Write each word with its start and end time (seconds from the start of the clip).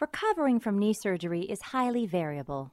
Recovering 0.00 0.58
from 0.60 0.78
knee 0.78 0.92
surgery 0.92 1.42
is 1.42 1.62
highly 1.62 2.06
variable. 2.06 2.72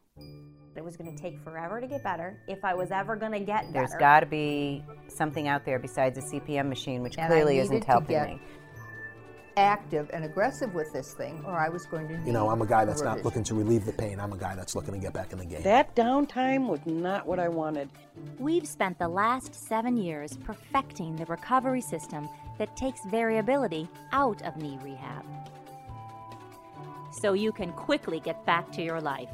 It 0.76 0.84
was 0.84 0.98
going 0.98 1.16
to 1.16 1.22
take 1.22 1.40
forever 1.44 1.80
to 1.80 1.86
get 1.88 2.04
better 2.04 2.40
if 2.48 2.64
I 2.66 2.74
was 2.74 2.92
ever 2.92 3.16
going 3.16 3.34
to 3.34 3.40
get 3.40 3.72
better. 3.72 3.74
There's 3.74 3.94
got 4.00 4.22
to 4.22 4.26
be 4.26 4.84
something 5.08 5.48
out 5.48 5.66
there 5.66 5.78
besides 5.80 6.18
a 6.18 6.22
CPM 6.22 6.68
machine, 6.70 7.04
which 7.04 7.18
And 7.18 7.28
clearly 7.28 7.60
isn't 7.60 7.82
to 7.82 7.88
helping 7.88 8.08
get- 8.10 8.30
me. 8.30 8.40
active 9.58 10.10
and 10.14 10.24
aggressive 10.24 10.74
with 10.74 10.92
this 10.94 11.14
thing, 11.14 11.44
or 11.46 11.52
I 11.58 11.68
was 11.70 11.86
going 11.86 12.08
to. 12.08 12.16
You 12.26 12.32
know, 12.32 12.50
I'm 12.50 12.62
a 12.62 12.66
guy 12.66 12.86
that's 12.86 13.02
not 13.04 13.24
looking 13.26 13.44
to 13.44 13.54
relieve 13.54 13.86
the 13.86 13.92
pain. 13.92 14.18
I'm 14.20 14.32
a 14.32 14.38
guy 14.38 14.56
that's 14.56 14.76
looking 14.76 14.94
to 14.94 15.00
get 15.00 15.14
back 15.14 15.34
in 15.34 15.40
the 15.40 15.46
game. 15.46 15.62
That 15.62 15.94
downtime 15.94 16.68
was 16.68 16.80
not 16.86 17.28
what 17.28 17.38
I 17.38 17.50
wanted. 17.50 17.90
We've 18.40 18.66
spent 18.66 18.98
the 18.98 19.10
last 19.10 19.54
seven 19.54 19.98
years 19.98 20.38
perfecting 20.38 21.18
the 21.18 21.26
recovery 21.26 21.82
system 21.82 22.30
that 22.58 22.76
takes 22.78 23.02
variability 23.12 23.90
out 24.14 24.42
of 24.44 24.56
knee 24.58 24.80
rehab. 24.82 25.26
So 27.12 27.34
you 27.34 27.52
can 27.52 27.74
quickly 27.74 28.20
get 28.20 28.46
back 28.46 28.72
to 28.72 28.82
your 28.82 29.02
life. 29.02 29.30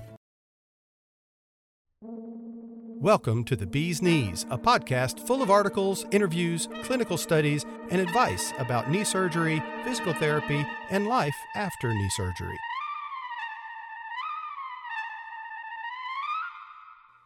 Welcome 2.99 3.43
to 3.45 3.55
The 3.55 3.67
Bee's 3.67 4.02
Knees, 4.02 4.47
a 4.49 4.57
podcast 4.57 5.19
full 5.27 5.43
of 5.43 5.52
articles, 5.52 6.05
interviews, 6.09 6.67
clinical 6.81 7.16
studies, 7.16 7.63
and 7.91 8.02
advice 8.02 8.52
about 8.57 8.89
knee 8.89 9.03
surgery, 9.03 9.61
physical 9.83 10.13
therapy, 10.13 10.66
and 10.89 11.05
life 11.05 11.35
after 11.55 11.93
knee 11.93 12.09
surgery. 12.16 12.57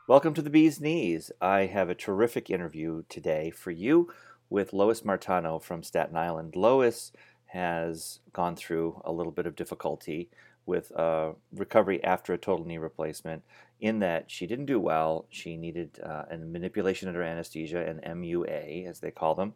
Welcome 0.10 0.34
to 0.34 0.42
the 0.42 0.50
Bee's 0.50 0.82
Knees. 0.82 1.32
I 1.40 1.68
have 1.68 1.90
a 1.90 1.96
terrific 1.96 2.50
interview 2.50 3.04
today 3.08 3.50
for 3.50 3.72
you 3.72 4.12
with 4.50 4.74
Lois 4.74 5.02
Martano 5.02 5.62
from 5.62 5.84
Staten 5.84 6.18
Island. 6.18 6.58
Lois 6.58 7.14
has 7.52 8.20
gone 8.34 8.56
through 8.56 9.02
a 9.04 9.12
little 9.12 9.32
bit 9.32 9.46
of 9.46 9.56
difficulty 9.56 10.30
with 10.66 10.92
uh, 10.98 11.32
recovery 11.54 12.04
after 12.04 12.34
a 12.34 12.38
total 12.38 12.66
knee 12.66 12.78
replacement, 12.78 13.44
in 13.80 14.00
that 14.00 14.30
she 14.30 14.46
didn't 14.48 14.68
do 14.68 14.80
well. 14.80 15.26
She 15.30 15.58
needed 15.58 16.00
uh, 16.04 16.24
a 16.30 16.38
manipulation 16.38 17.08
under 17.08 17.24
anesthesia, 17.24 17.86
an 17.86 18.00
MUA, 18.20 18.88
as 18.88 19.00
they 19.00 19.12
call 19.12 19.36
them, 19.36 19.54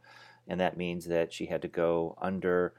and 0.48 0.60
that 0.60 0.78
means 0.78 1.06
that 1.06 1.32
she 1.32 1.46
had 1.46 1.62
to 1.62 1.68
go 1.68 2.18
under 2.22 2.74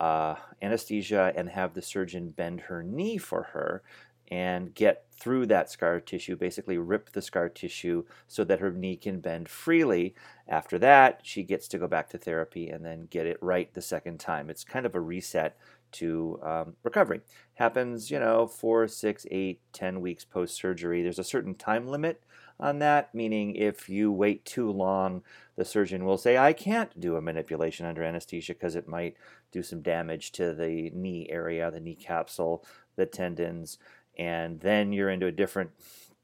uh, 0.00 0.34
anesthesia 0.60 1.32
and 1.36 1.48
have 1.48 1.74
the 1.74 1.82
surgeon 1.82 2.30
bend 2.30 2.62
her 2.62 2.82
knee 2.82 3.18
for 3.18 3.44
her 3.44 3.82
and 4.28 4.74
get 4.74 5.04
through 5.12 5.46
that 5.46 5.70
scar 5.70 6.00
tissue, 6.00 6.36
basically 6.36 6.78
rip 6.78 7.12
the 7.12 7.22
scar 7.22 7.48
tissue 7.48 8.04
so 8.26 8.44
that 8.44 8.60
her 8.60 8.70
knee 8.70 8.96
can 8.96 9.20
bend 9.20 9.48
freely. 9.48 10.14
After 10.46 10.78
that, 10.78 11.20
she 11.22 11.42
gets 11.42 11.68
to 11.68 11.78
go 11.78 11.86
back 11.86 12.10
to 12.10 12.18
therapy 12.18 12.68
and 12.68 12.84
then 12.84 13.08
get 13.10 13.26
it 13.26 13.38
right 13.40 13.72
the 13.72 13.82
second 13.82 14.20
time. 14.20 14.50
It's 14.50 14.64
kind 14.64 14.86
of 14.86 14.94
a 14.94 15.00
reset 15.00 15.56
to 15.92 16.38
um, 16.42 16.74
recovery. 16.82 17.20
Happens, 17.54 18.10
you 18.10 18.18
know, 18.18 18.46
four, 18.46 18.86
six, 18.88 19.26
eight, 19.30 19.60
ten 19.72 20.00
weeks 20.00 20.24
post 20.24 20.54
surgery. 20.54 21.02
There's 21.02 21.18
a 21.18 21.24
certain 21.24 21.54
time 21.54 21.86
limit 21.88 22.22
on 22.58 22.78
that, 22.80 23.14
meaning 23.14 23.54
if 23.54 23.88
you 23.88 24.10
wait 24.10 24.44
too 24.44 24.70
long, 24.70 25.22
the 25.56 25.64
surgeon 25.64 26.04
will 26.04 26.18
say, 26.18 26.36
I 26.36 26.52
can't 26.52 26.98
do 27.00 27.16
a 27.16 27.22
manipulation 27.22 27.86
under 27.86 28.02
anesthesia 28.02 28.54
because 28.54 28.76
it 28.76 28.88
might 28.88 29.16
do 29.52 29.62
some 29.62 29.82
damage 29.82 30.32
to 30.32 30.54
the 30.54 30.90
knee 30.90 31.26
area, 31.30 31.70
the 31.70 31.80
knee 31.80 31.94
capsule, 31.94 32.64
the 32.96 33.06
tendons, 33.06 33.78
and 34.16 34.60
then 34.60 34.92
you're 34.92 35.10
into 35.10 35.26
a 35.26 35.32
different 35.32 35.70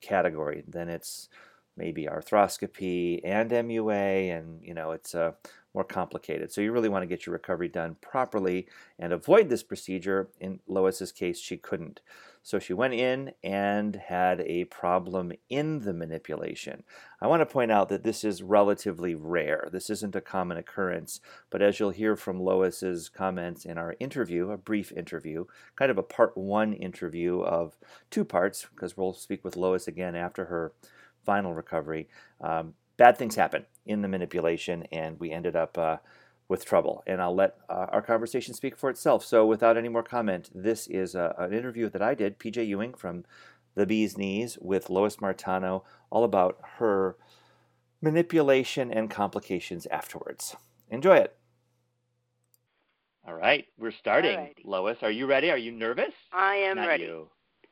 category. 0.00 0.64
Then 0.66 0.88
it's 0.88 1.28
maybe 1.76 2.06
arthroscopy 2.06 3.20
and 3.24 3.50
MUA, 3.50 4.36
and 4.36 4.62
you 4.62 4.74
know 4.74 4.92
it's 4.92 5.14
uh, 5.14 5.32
more 5.74 5.84
complicated. 5.84 6.52
So 6.52 6.60
you 6.60 6.72
really 6.72 6.88
want 6.88 7.02
to 7.02 7.06
get 7.06 7.26
your 7.26 7.32
recovery 7.32 7.68
done 7.68 7.96
properly 8.00 8.68
and 8.98 9.12
avoid 9.12 9.48
this 9.48 9.62
procedure. 9.62 10.28
In 10.40 10.60
Lois's 10.66 11.12
case, 11.12 11.40
she 11.40 11.56
couldn't. 11.56 12.00
So 12.44 12.58
she 12.58 12.74
went 12.74 12.94
in 12.94 13.32
and 13.44 13.94
had 13.94 14.40
a 14.40 14.64
problem 14.64 15.32
in 15.48 15.80
the 15.80 15.92
manipulation. 15.92 16.82
I 17.20 17.28
want 17.28 17.40
to 17.40 17.46
point 17.46 17.70
out 17.70 17.88
that 17.88 18.02
this 18.02 18.24
is 18.24 18.42
relatively 18.42 19.14
rare. 19.14 19.68
This 19.72 19.88
isn't 19.90 20.16
a 20.16 20.20
common 20.20 20.56
occurrence, 20.56 21.20
but 21.50 21.62
as 21.62 21.78
you'll 21.78 21.90
hear 21.90 22.16
from 22.16 22.40
Lois's 22.40 23.08
comments 23.08 23.64
in 23.64 23.78
our 23.78 23.94
interview, 24.00 24.50
a 24.50 24.56
brief 24.56 24.90
interview, 24.92 25.44
kind 25.76 25.90
of 25.90 25.98
a 25.98 26.02
part 26.02 26.36
one 26.36 26.72
interview 26.72 27.40
of 27.42 27.78
two 28.10 28.24
parts, 28.24 28.66
because 28.74 28.96
we'll 28.96 29.14
speak 29.14 29.44
with 29.44 29.56
Lois 29.56 29.86
again 29.86 30.16
after 30.16 30.46
her 30.46 30.72
final 31.24 31.54
recovery. 31.54 32.08
Um, 32.40 32.74
bad 32.96 33.16
things 33.16 33.36
happen 33.36 33.66
in 33.86 34.02
the 34.02 34.08
manipulation, 34.08 34.84
and 34.92 35.18
we 35.18 35.32
ended 35.32 35.56
up 35.56 35.76
uh, 35.76 35.96
with 36.48 36.64
trouble. 36.64 37.02
And 37.06 37.20
I'll 37.20 37.34
let 37.34 37.56
uh, 37.68 37.86
our 37.90 38.02
conversation 38.02 38.54
speak 38.54 38.76
for 38.76 38.90
itself. 38.90 39.24
So, 39.24 39.46
without 39.46 39.76
any 39.76 39.88
more 39.88 40.02
comment, 40.02 40.50
this 40.54 40.86
is 40.86 41.14
a, 41.14 41.34
an 41.38 41.52
interview 41.52 41.88
that 41.90 42.02
I 42.02 42.14
did, 42.14 42.38
PJ 42.38 42.66
Ewing 42.66 42.94
from 42.94 43.24
The 43.74 43.86
Bee's 43.86 44.16
Knees, 44.16 44.58
with 44.60 44.90
Lois 44.90 45.16
Martano, 45.16 45.82
all 46.10 46.24
about 46.24 46.58
her 46.78 47.16
manipulation 48.00 48.92
and 48.92 49.10
complications 49.10 49.86
afterwards. 49.86 50.56
Enjoy 50.90 51.16
it. 51.16 51.36
All 53.26 53.34
right, 53.34 53.66
we're 53.78 53.92
starting. 53.92 54.36
Alrighty. 54.36 54.64
Lois, 54.64 54.98
are 55.02 55.10
you 55.10 55.26
ready? 55.26 55.50
Are 55.50 55.56
you 55.58 55.70
nervous? 55.70 56.12
I 56.32 56.56
am 56.56 56.76
not 56.76 56.88
ready. 56.88 57.04
You. 57.04 57.28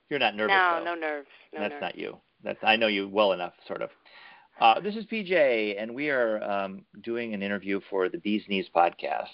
You're 0.09 0.21
not 0.21 0.37
nervous. 0.37 0.55
no, 0.55 0.77
though. 0.79 0.85
no 0.85 0.95
nerves. 0.95 1.29
No 1.53 1.61
That's 1.61 1.73
nerves. 1.73 1.83
not 1.83 1.99
you. 1.99 2.19
That's 2.43 2.59
I 2.63 2.77
know 2.77 2.87
you 2.87 3.09
well 3.09 3.33
enough, 3.33 3.55
sort 3.67 3.83
of. 3.83 3.91
Uh, 4.61 4.79
this 4.79 4.95
is 4.95 5.07
PJ, 5.07 5.81
and 5.81 5.95
we 5.95 6.11
are 6.11 6.43
um, 6.43 6.85
doing 7.03 7.33
an 7.33 7.43
interview 7.43 7.81
for 7.89 8.11
the 8.11 8.19
Bees 8.19 8.43
Knees 8.47 8.67
podcast, 8.75 9.25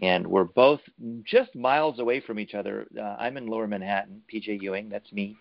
and 0.00 0.26
we're 0.26 0.44
both 0.44 0.80
just 1.24 1.54
miles 1.54 1.98
away 1.98 2.20
from 2.20 2.38
each 2.38 2.54
other. 2.54 2.86
Uh, 2.98 3.16
I'm 3.18 3.36
in 3.36 3.46
Lower 3.46 3.66
Manhattan. 3.66 4.22
PJ 4.32 4.62
Ewing, 4.62 4.88
that's 4.88 5.12
me, 5.12 5.36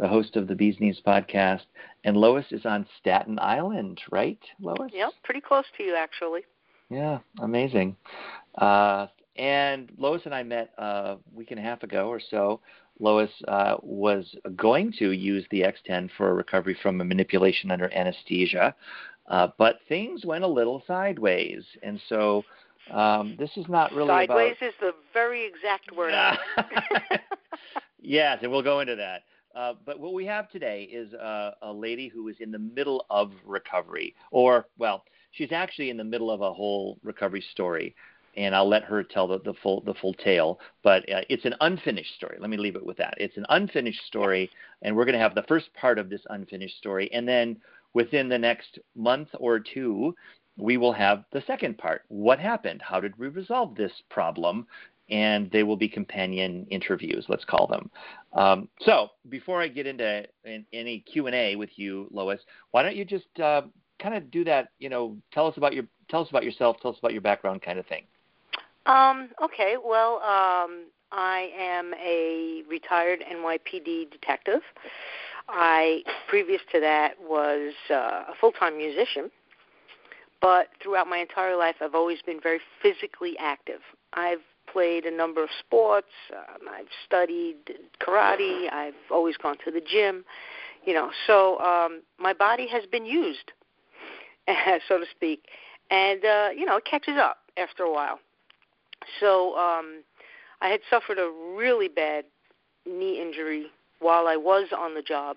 the 0.00 0.08
host 0.08 0.34
of 0.34 0.48
the 0.48 0.56
Bees 0.56 0.80
Knees 0.80 1.00
podcast, 1.06 1.62
and 2.02 2.16
Lois 2.16 2.46
is 2.50 2.66
on 2.66 2.84
Staten 2.98 3.38
Island, 3.38 4.00
right, 4.10 4.40
Lois? 4.60 4.90
Yep, 4.92 5.12
pretty 5.22 5.40
close 5.40 5.66
to 5.76 5.84
you 5.84 5.94
actually. 5.94 6.40
Yeah, 6.90 7.20
amazing. 7.40 7.94
Uh, 8.58 9.06
and 9.36 9.92
Lois 9.96 10.22
and 10.24 10.34
I 10.34 10.42
met 10.42 10.72
uh, 10.76 10.82
a 10.82 11.18
week 11.32 11.52
and 11.52 11.60
a 11.60 11.62
half 11.62 11.84
ago 11.84 12.08
or 12.08 12.20
so. 12.20 12.60
Lois 13.00 13.30
uh, 13.48 13.76
was 13.82 14.34
going 14.56 14.92
to 14.98 15.12
use 15.12 15.44
the 15.50 15.62
X10 15.62 16.10
for 16.16 16.30
a 16.30 16.34
recovery 16.34 16.76
from 16.82 17.00
a 17.00 17.04
manipulation 17.04 17.70
under 17.70 17.92
anesthesia, 17.92 18.74
uh, 19.28 19.48
but 19.58 19.78
things 19.88 20.24
went 20.24 20.44
a 20.44 20.48
little 20.48 20.82
sideways, 20.86 21.64
and 21.82 22.00
so 22.08 22.44
um, 22.90 23.36
this 23.38 23.50
is 23.56 23.66
not 23.68 23.92
really 23.92 24.08
Sideways 24.08 24.56
about. 24.58 24.68
is 24.68 24.74
the 24.80 24.92
very 25.12 25.44
exact 25.44 25.90
word. 25.96 26.12
Yes, 28.02 28.38
and 28.42 28.50
we'll 28.50 28.62
go 28.62 28.80
into 28.80 28.96
that. 28.96 29.22
Uh, 29.54 29.74
but 29.86 30.00
what 30.00 30.12
we 30.12 30.26
have 30.26 30.50
today 30.50 30.88
is 30.92 31.14
uh, 31.14 31.52
a 31.62 31.72
lady 31.72 32.08
who 32.08 32.28
is 32.28 32.36
in 32.40 32.50
the 32.50 32.58
middle 32.58 33.06
of 33.10 33.32
recovery, 33.46 34.14
or 34.30 34.66
well, 34.78 35.04
she's 35.32 35.52
actually 35.52 35.90
in 35.90 35.96
the 35.96 36.04
middle 36.04 36.30
of 36.30 36.40
a 36.40 36.52
whole 36.52 36.98
recovery 37.04 37.44
story, 37.52 37.94
and 38.36 38.54
I'll 38.54 38.68
let 38.68 38.84
her 38.84 39.02
tell 39.02 39.28
the, 39.28 39.40
the 39.40 39.54
full 39.62 39.82
the 39.82 39.94
full 39.94 40.14
tale. 40.14 40.58
But 40.82 41.08
uh, 41.10 41.22
it's 41.28 41.44
an 41.44 41.54
unfinished 41.60 42.14
story. 42.14 42.36
Let 42.40 42.50
me 42.50 42.56
leave 42.56 42.76
it 42.76 42.86
with 42.86 42.96
that. 42.98 43.14
It's 43.18 43.36
an 43.36 43.46
unfinished 43.48 44.06
story, 44.06 44.50
and 44.82 44.94
we're 44.94 45.04
going 45.04 45.14
to 45.14 45.18
have 45.18 45.34
the 45.34 45.44
first 45.48 45.72
part 45.74 45.98
of 45.98 46.08
this 46.08 46.22
unfinished 46.30 46.78
story, 46.78 47.10
and 47.12 47.26
then 47.26 47.56
within 47.94 48.28
the 48.28 48.38
next 48.38 48.78
month 48.96 49.28
or 49.38 49.60
two, 49.60 50.14
we 50.56 50.76
will 50.76 50.92
have 50.92 51.24
the 51.32 51.42
second 51.46 51.78
part. 51.78 52.02
What 52.08 52.38
happened? 52.38 52.82
How 52.82 53.00
did 53.00 53.18
we 53.18 53.28
resolve 53.28 53.74
this 53.74 53.92
problem? 54.10 54.66
And 55.10 55.50
they 55.50 55.62
will 55.62 55.76
be 55.76 55.88
companion 55.88 56.66
interviews, 56.70 57.26
let's 57.28 57.44
call 57.44 57.66
them. 57.66 57.90
Um, 58.32 58.68
so 58.80 59.08
before 59.28 59.60
I 59.60 59.68
get 59.68 59.86
into 59.86 60.24
in, 60.44 60.64
any 60.72 61.00
Q 61.00 61.26
and 61.26 61.34
A 61.34 61.56
with 61.56 61.70
you, 61.76 62.06
Lois, 62.10 62.40
why 62.70 62.82
don't 62.82 62.96
you 62.96 63.04
just 63.04 63.26
uh, 63.38 63.62
kind 64.00 64.14
of 64.14 64.30
do 64.30 64.44
that? 64.44 64.68
You 64.78 64.88
know, 64.88 65.18
tell 65.32 65.46
us 65.46 65.56
about 65.58 65.74
your 65.74 65.84
tell 66.08 66.22
us 66.22 66.30
about 66.30 66.44
yourself, 66.44 66.76
tell 66.80 66.92
us 66.92 66.98
about 66.98 67.12
your 67.12 67.20
background, 67.20 67.60
kind 67.60 67.78
of 67.78 67.86
thing. 67.86 68.04
Um, 68.86 69.28
okay, 69.42 69.76
well, 69.84 70.16
um, 70.16 70.86
I 71.12 71.50
am 71.56 71.94
a 71.94 72.62
retired 72.68 73.22
NYPD 73.30 74.10
detective. 74.10 74.60
I, 75.48 76.02
previous 76.28 76.60
to 76.72 76.80
that, 76.80 77.14
was 77.20 77.74
uh, 77.90 78.24
a 78.28 78.34
full 78.40 78.52
time 78.52 78.76
musician. 78.76 79.30
But 80.40 80.68
throughout 80.82 81.06
my 81.06 81.18
entire 81.18 81.56
life, 81.56 81.76
I've 81.80 81.94
always 81.94 82.20
been 82.22 82.40
very 82.40 82.58
physically 82.82 83.36
active. 83.38 83.80
I've 84.12 84.40
played 84.72 85.04
a 85.04 85.16
number 85.16 85.42
of 85.42 85.50
sports. 85.60 86.08
Um, 86.32 86.68
I've 86.68 86.86
studied 87.06 87.56
karate. 88.00 88.72
I've 88.72 88.94
always 89.10 89.36
gone 89.36 89.56
to 89.64 89.70
the 89.70 89.80
gym. 89.80 90.24
You 90.84 90.94
know, 90.94 91.10
so 91.28 91.60
um, 91.60 92.02
my 92.18 92.32
body 92.32 92.66
has 92.66 92.84
been 92.86 93.06
used, 93.06 93.52
so 94.88 94.98
to 94.98 95.04
speak, 95.14 95.44
and 95.90 96.24
uh, 96.24 96.48
you 96.56 96.64
know, 96.64 96.78
it 96.78 96.84
catches 96.84 97.14
up 97.16 97.38
after 97.56 97.84
a 97.84 97.92
while. 97.92 98.18
So 99.20 99.56
um, 99.56 100.02
I 100.60 100.68
had 100.68 100.80
suffered 100.90 101.18
a 101.18 101.30
really 101.56 101.88
bad 101.88 102.24
knee 102.86 103.20
injury 103.20 103.66
while 104.00 104.26
I 104.26 104.36
was 104.36 104.68
on 104.76 104.94
the 104.94 105.02
job, 105.02 105.36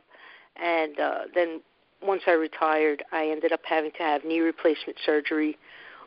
and 0.55 0.99
uh, 0.99 1.19
then 1.33 1.61
once 2.01 2.23
I 2.27 2.31
retired, 2.31 3.03
I 3.11 3.27
ended 3.27 3.51
up 3.51 3.61
having 3.67 3.91
to 3.91 4.03
have 4.03 4.23
knee 4.23 4.39
replacement 4.39 4.97
surgery 5.05 5.57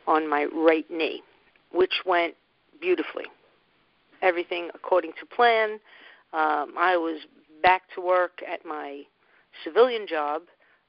on 0.07 0.29
my 0.29 0.45
right 0.45 0.89
knee, 0.89 1.21
which 1.71 2.01
went 2.05 2.35
beautifully. 2.81 3.25
Everything 4.21 4.69
according 4.73 5.11
to 5.19 5.25
plan. 5.25 5.79
Um, 6.33 6.73
I 6.77 6.97
was 6.97 7.21
back 7.63 7.83
to 7.95 8.01
work 8.01 8.41
at 8.47 8.65
my 8.65 9.03
civilian 9.63 10.07
job 10.07 10.43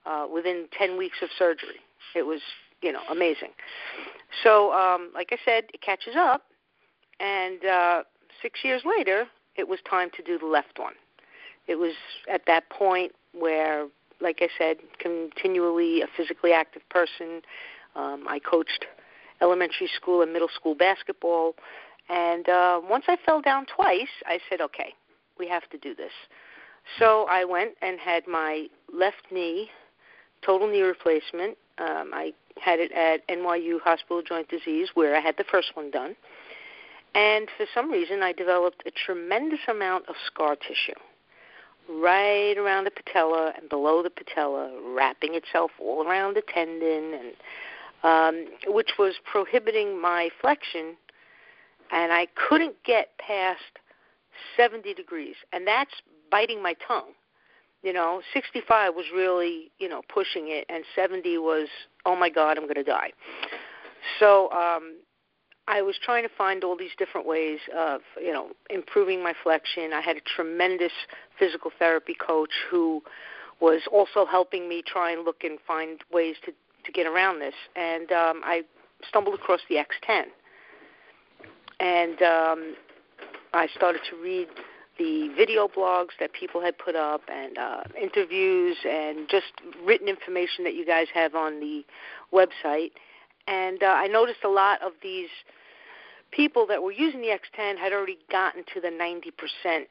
uh, 0.07 0.27
within 0.33 0.67
10 0.77 0.97
weeks 0.97 1.19
of 1.23 1.29
surgery. 1.39 1.81
It 2.15 2.23
was, 2.23 2.41
you 2.83 2.93
know, 2.93 3.01
amazing. 3.11 3.51
So, 4.43 4.73
um, 4.73 5.11
like 5.15 5.29
I 5.33 5.39
said, 5.45 5.65
it 5.73 5.81
catches 5.81 6.15
up, 6.17 6.43
and 7.21 7.65
uh, 7.65 8.03
six 8.43 8.61
years 8.65 8.83
later, 8.85 9.27
it 9.57 9.69
was 9.69 9.79
time 9.89 10.11
to 10.17 10.23
do 10.23 10.39
the 10.39 10.47
left 10.47 10.79
one. 10.79 10.95
It 11.67 11.77
was 11.77 11.95
at 12.33 12.43
that 12.47 12.69
point 12.71 13.13
where, 13.33 13.87
like 14.21 14.39
I 14.41 14.49
said, 14.59 14.79
continually 14.99 16.03
a 16.03 16.07
physically 16.17 16.53
active 16.53 16.83
person. 16.89 17.43
Um, 17.95 18.27
I 18.29 18.39
coached 18.39 18.87
elementary 19.41 19.89
school 19.95 20.23
and 20.23 20.33
middle 20.33 20.51
school 20.55 20.75
basketball, 20.75 21.55
and 22.09 22.49
uh, 22.49 22.81
once 22.83 23.05
I 23.09 23.17
fell 23.25 23.41
down 23.41 23.67
twice, 23.67 24.09
I 24.27 24.41
said, 24.49 24.61
okay, 24.61 24.95
we 25.39 25.49
have 25.49 25.69
to 25.71 25.79
do 25.79 25.95
this. 25.95 26.13
So 26.99 27.27
I 27.31 27.45
went 27.45 27.73
and 27.83 28.01
had 28.01 28.27
my 28.27 28.67
left 28.93 29.31
knee 29.31 29.71
total 30.43 30.69
knee 30.69 30.83
replacement. 30.83 31.57
Um, 31.79 32.11
I 32.13 32.33
had 32.61 32.81
it 32.81 32.93
at 32.93 33.27
NYU 33.29 33.81
Hospital 33.81 34.23
Joint 34.23 34.49
Disease, 34.49 34.89
where 34.95 35.17
I 35.17 35.21
had 35.21 35.37
the 35.37 35.45
first 35.45 35.73
one 35.75 35.91
done. 35.91 36.17
And 37.15 37.49
for 37.57 37.67
some 37.75 37.91
reason, 37.91 38.23
I 38.23 38.33
developed 38.33 38.83
a 38.87 38.91
tremendous 38.91 39.61
amount 39.69 40.09
of 40.09 40.15
scar 40.27 40.57
tissue 40.57 40.99
right 41.89 42.57
around 42.57 42.85
the 42.85 42.91
patella 42.91 43.53
and 43.59 43.69
below 43.69 44.03
the 44.03 44.11
patella, 44.11 44.71
wrapping 44.95 45.35
itself 45.35 45.71
all 45.81 46.07
around 46.07 46.37
the 46.37 46.43
tendon, 46.43 47.15
and 47.15 47.33
um, 48.03 48.47
which 48.73 48.93
was 48.99 49.15
prohibiting 49.31 50.01
my 50.01 50.31
flexion. 50.41 50.97
And 51.93 52.13
I 52.13 52.29
couldn't 52.49 52.77
get 52.85 53.19
past 53.19 53.81
70 54.57 54.95
degrees, 54.95 55.35
and 55.53 55.67
that's 55.67 55.91
biting 56.31 56.63
my 56.63 56.75
tongue. 56.87 57.13
You 57.83 57.93
know, 57.93 58.21
65 58.33 58.95
was 58.95 59.07
really, 59.15 59.73
you 59.79 59.89
know, 59.89 60.03
pushing 60.13 60.45
it, 60.49 60.67
and 60.69 60.85
70 60.95 61.39
was, 61.39 61.67
oh 62.05 62.15
my 62.15 62.29
God, 62.29 62.59
I'm 62.59 62.65
going 62.65 62.75
to 62.75 62.85
die. 62.85 63.13
So 64.19 64.51
um, 64.53 64.97
I 65.71 65.83
was 65.83 65.95
trying 66.03 66.25
to 66.25 66.35
find 66.37 66.65
all 66.65 66.77
these 66.77 66.91
different 66.99 67.29
ways 67.29 67.61
of, 67.77 68.01
you 68.21 68.33
know, 68.33 68.49
improving 68.71 69.23
my 69.23 69.35
flexion. 69.41 69.93
I 69.93 70.01
had 70.01 70.17
a 70.17 70.21
tremendous 70.21 70.91
physical 71.39 71.71
therapy 71.79 72.15
coach 72.15 72.51
who 72.69 73.03
was 73.61 73.83
also 73.93 74.27
helping 74.27 74.69
me 74.69 74.83
try 74.85 75.13
and 75.13 75.25
look 75.25 75.45
and 75.45 75.59
find 75.67 76.01
ways 76.13 76.35
to 76.45 76.53
to 76.85 76.93
get 76.93 77.07
around 77.07 77.39
this. 77.41 77.55
And 77.77 78.11
um, 78.11 78.41
I 78.45 78.63
stumbled 79.09 79.35
across 79.37 79.61
the 79.69 79.77
X10, 79.77 80.25
and 81.79 82.23
um, 82.23 82.75
I 83.53 83.69
started 83.77 84.01
to 84.11 84.17
read 84.17 84.49
the 84.99 85.33
video 85.37 85.69
blogs 85.69 86.11
that 86.19 86.33
people 86.33 86.61
had 86.61 86.77
put 86.79 86.97
up 86.97 87.23
and 87.33 87.57
uh, 87.57 87.83
interviews 88.01 88.77
and 88.85 89.29
just 89.29 89.53
written 89.85 90.09
information 90.09 90.65
that 90.65 90.75
you 90.75 90.85
guys 90.85 91.07
have 91.15 91.37
on 91.37 91.61
the 91.61 91.85
website. 92.33 92.91
And 93.47 93.83
uh, 93.83 93.87
I 93.87 94.09
noticed 94.09 94.41
a 94.45 94.49
lot 94.49 94.83
of 94.83 94.93
these 95.03 95.29
people 96.31 96.67
that 96.67 96.83
were 96.83 96.93
using 96.93 97.21
the 97.21 97.29
X10 97.29 97.79
had 97.79 97.93
already 97.93 98.19
gotten 98.31 98.65
to 98.75 98.81
the 98.81 98.89
90% 98.89 99.85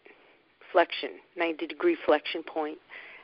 flexion, 0.72 1.12
90 1.38 1.68
degree 1.68 1.98
flexion 2.06 2.44
point. 2.44 2.78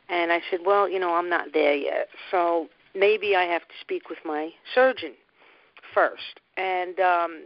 And 0.09 0.31
I 0.31 0.41
said, 0.49 0.59
well, 0.65 0.87
you 0.89 0.99
know, 0.99 1.15
I'm 1.15 1.29
not 1.29 1.47
there 1.53 1.75
yet. 1.75 2.09
So 2.31 2.67
maybe 2.93 3.35
I 3.35 3.43
have 3.43 3.61
to 3.61 3.73
speak 3.81 4.09
with 4.09 4.19
my 4.23 4.51
surgeon 4.73 5.13
first. 5.93 6.39
And 6.57 6.99
um, 6.99 7.43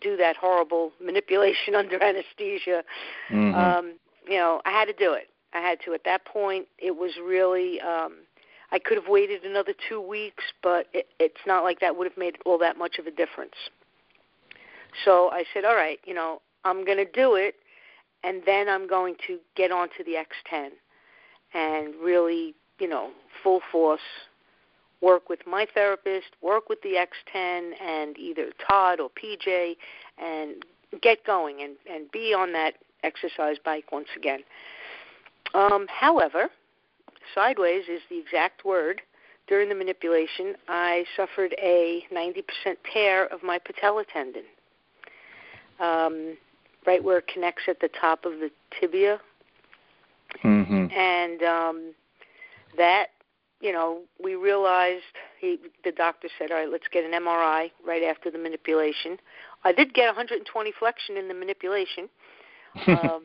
do 0.00 0.16
that 0.16 0.36
horrible 0.36 0.92
manipulation 1.02 1.74
under 1.76 2.02
anesthesia. 2.02 2.84
Mm-hmm. 3.30 3.54
Um, 3.54 3.94
you 4.28 4.36
know, 4.36 4.60
I 4.64 4.70
had 4.70 4.86
to 4.86 4.92
do 4.92 5.12
it. 5.12 5.28
I 5.52 5.60
had 5.60 5.78
to. 5.84 5.94
At 5.94 6.04
that 6.04 6.24
point, 6.24 6.66
it 6.78 6.96
was 6.96 7.12
really. 7.24 7.80
Um, 7.80 8.18
I 8.72 8.80
could 8.80 8.96
have 8.96 9.08
waited 9.08 9.44
another 9.44 9.72
two 9.88 10.00
weeks, 10.00 10.42
but 10.62 10.88
it, 10.92 11.06
it's 11.20 11.40
not 11.46 11.62
like 11.62 11.78
that 11.78 11.96
would 11.96 12.08
have 12.08 12.18
made 12.18 12.38
all 12.44 12.58
that 12.58 12.76
much 12.76 12.98
of 12.98 13.06
a 13.06 13.10
difference. 13.10 13.54
So 15.04 15.30
I 15.30 15.44
said, 15.52 15.64
all 15.64 15.74
right, 15.74 15.98
you 16.04 16.14
know, 16.14 16.40
I'm 16.64 16.84
going 16.84 16.98
to 16.98 17.10
do 17.10 17.34
it, 17.34 17.56
and 18.22 18.42
then 18.46 18.68
I'm 18.68 18.86
going 18.86 19.16
to 19.26 19.38
get 19.56 19.70
onto 19.70 20.04
the 20.04 20.12
X10 20.12 20.70
and 21.52 21.94
really, 22.02 22.54
you 22.78 22.88
know, 22.88 23.10
full 23.42 23.60
force 23.70 24.00
work 25.04 25.28
with 25.28 25.40
my 25.46 25.66
therapist, 25.74 26.28
work 26.40 26.68
with 26.68 26.80
the 26.82 26.94
X10 26.94 27.72
and 27.80 28.18
either 28.18 28.46
Todd 28.66 29.00
or 29.00 29.10
PJ 29.10 29.76
and 30.18 30.64
get 31.02 31.24
going 31.24 31.62
and, 31.62 31.76
and 31.90 32.10
be 32.10 32.34
on 32.34 32.52
that 32.52 32.74
exercise 33.02 33.56
bike 33.62 33.92
once 33.92 34.08
again. 34.16 34.40
Um, 35.52 35.86
however, 35.88 36.48
sideways 37.34 37.84
is 37.88 38.00
the 38.08 38.18
exact 38.18 38.64
word. 38.64 39.02
During 39.46 39.68
the 39.68 39.74
manipulation, 39.74 40.54
I 40.68 41.04
suffered 41.16 41.54
a 41.62 42.02
90% 42.12 42.76
tear 42.90 43.26
of 43.26 43.42
my 43.42 43.58
patella 43.58 44.04
tendon, 44.10 44.44
um, 45.80 46.36
right 46.86 47.02
where 47.02 47.18
it 47.18 47.26
connects 47.26 47.62
at 47.68 47.80
the 47.80 47.88
top 48.00 48.24
of 48.24 48.32
the 48.32 48.50
tibia. 48.78 49.20
Mm-hmm. 50.42 50.86
And 50.92 51.42
um, 51.42 51.94
that 52.76 53.08
you 53.64 53.72
know, 53.72 54.00
we 54.22 54.34
realized 54.34 55.02
he, 55.40 55.58
the 55.84 55.92
doctor 55.92 56.28
said, 56.38 56.50
"All 56.50 56.58
right, 56.58 56.68
let's 56.70 56.86
get 56.92 57.02
an 57.02 57.12
MRI 57.12 57.70
right 57.86 58.02
after 58.02 58.30
the 58.30 58.36
manipulation." 58.36 59.16
I 59.64 59.72
did 59.72 59.94
get 59.94 60.06
120 60.06 60.72
flexion 60.78 61.16
in 61.16 61.28
the 61.28 61.34
manipulation, 61.34 62.10
um, 62.86 63.22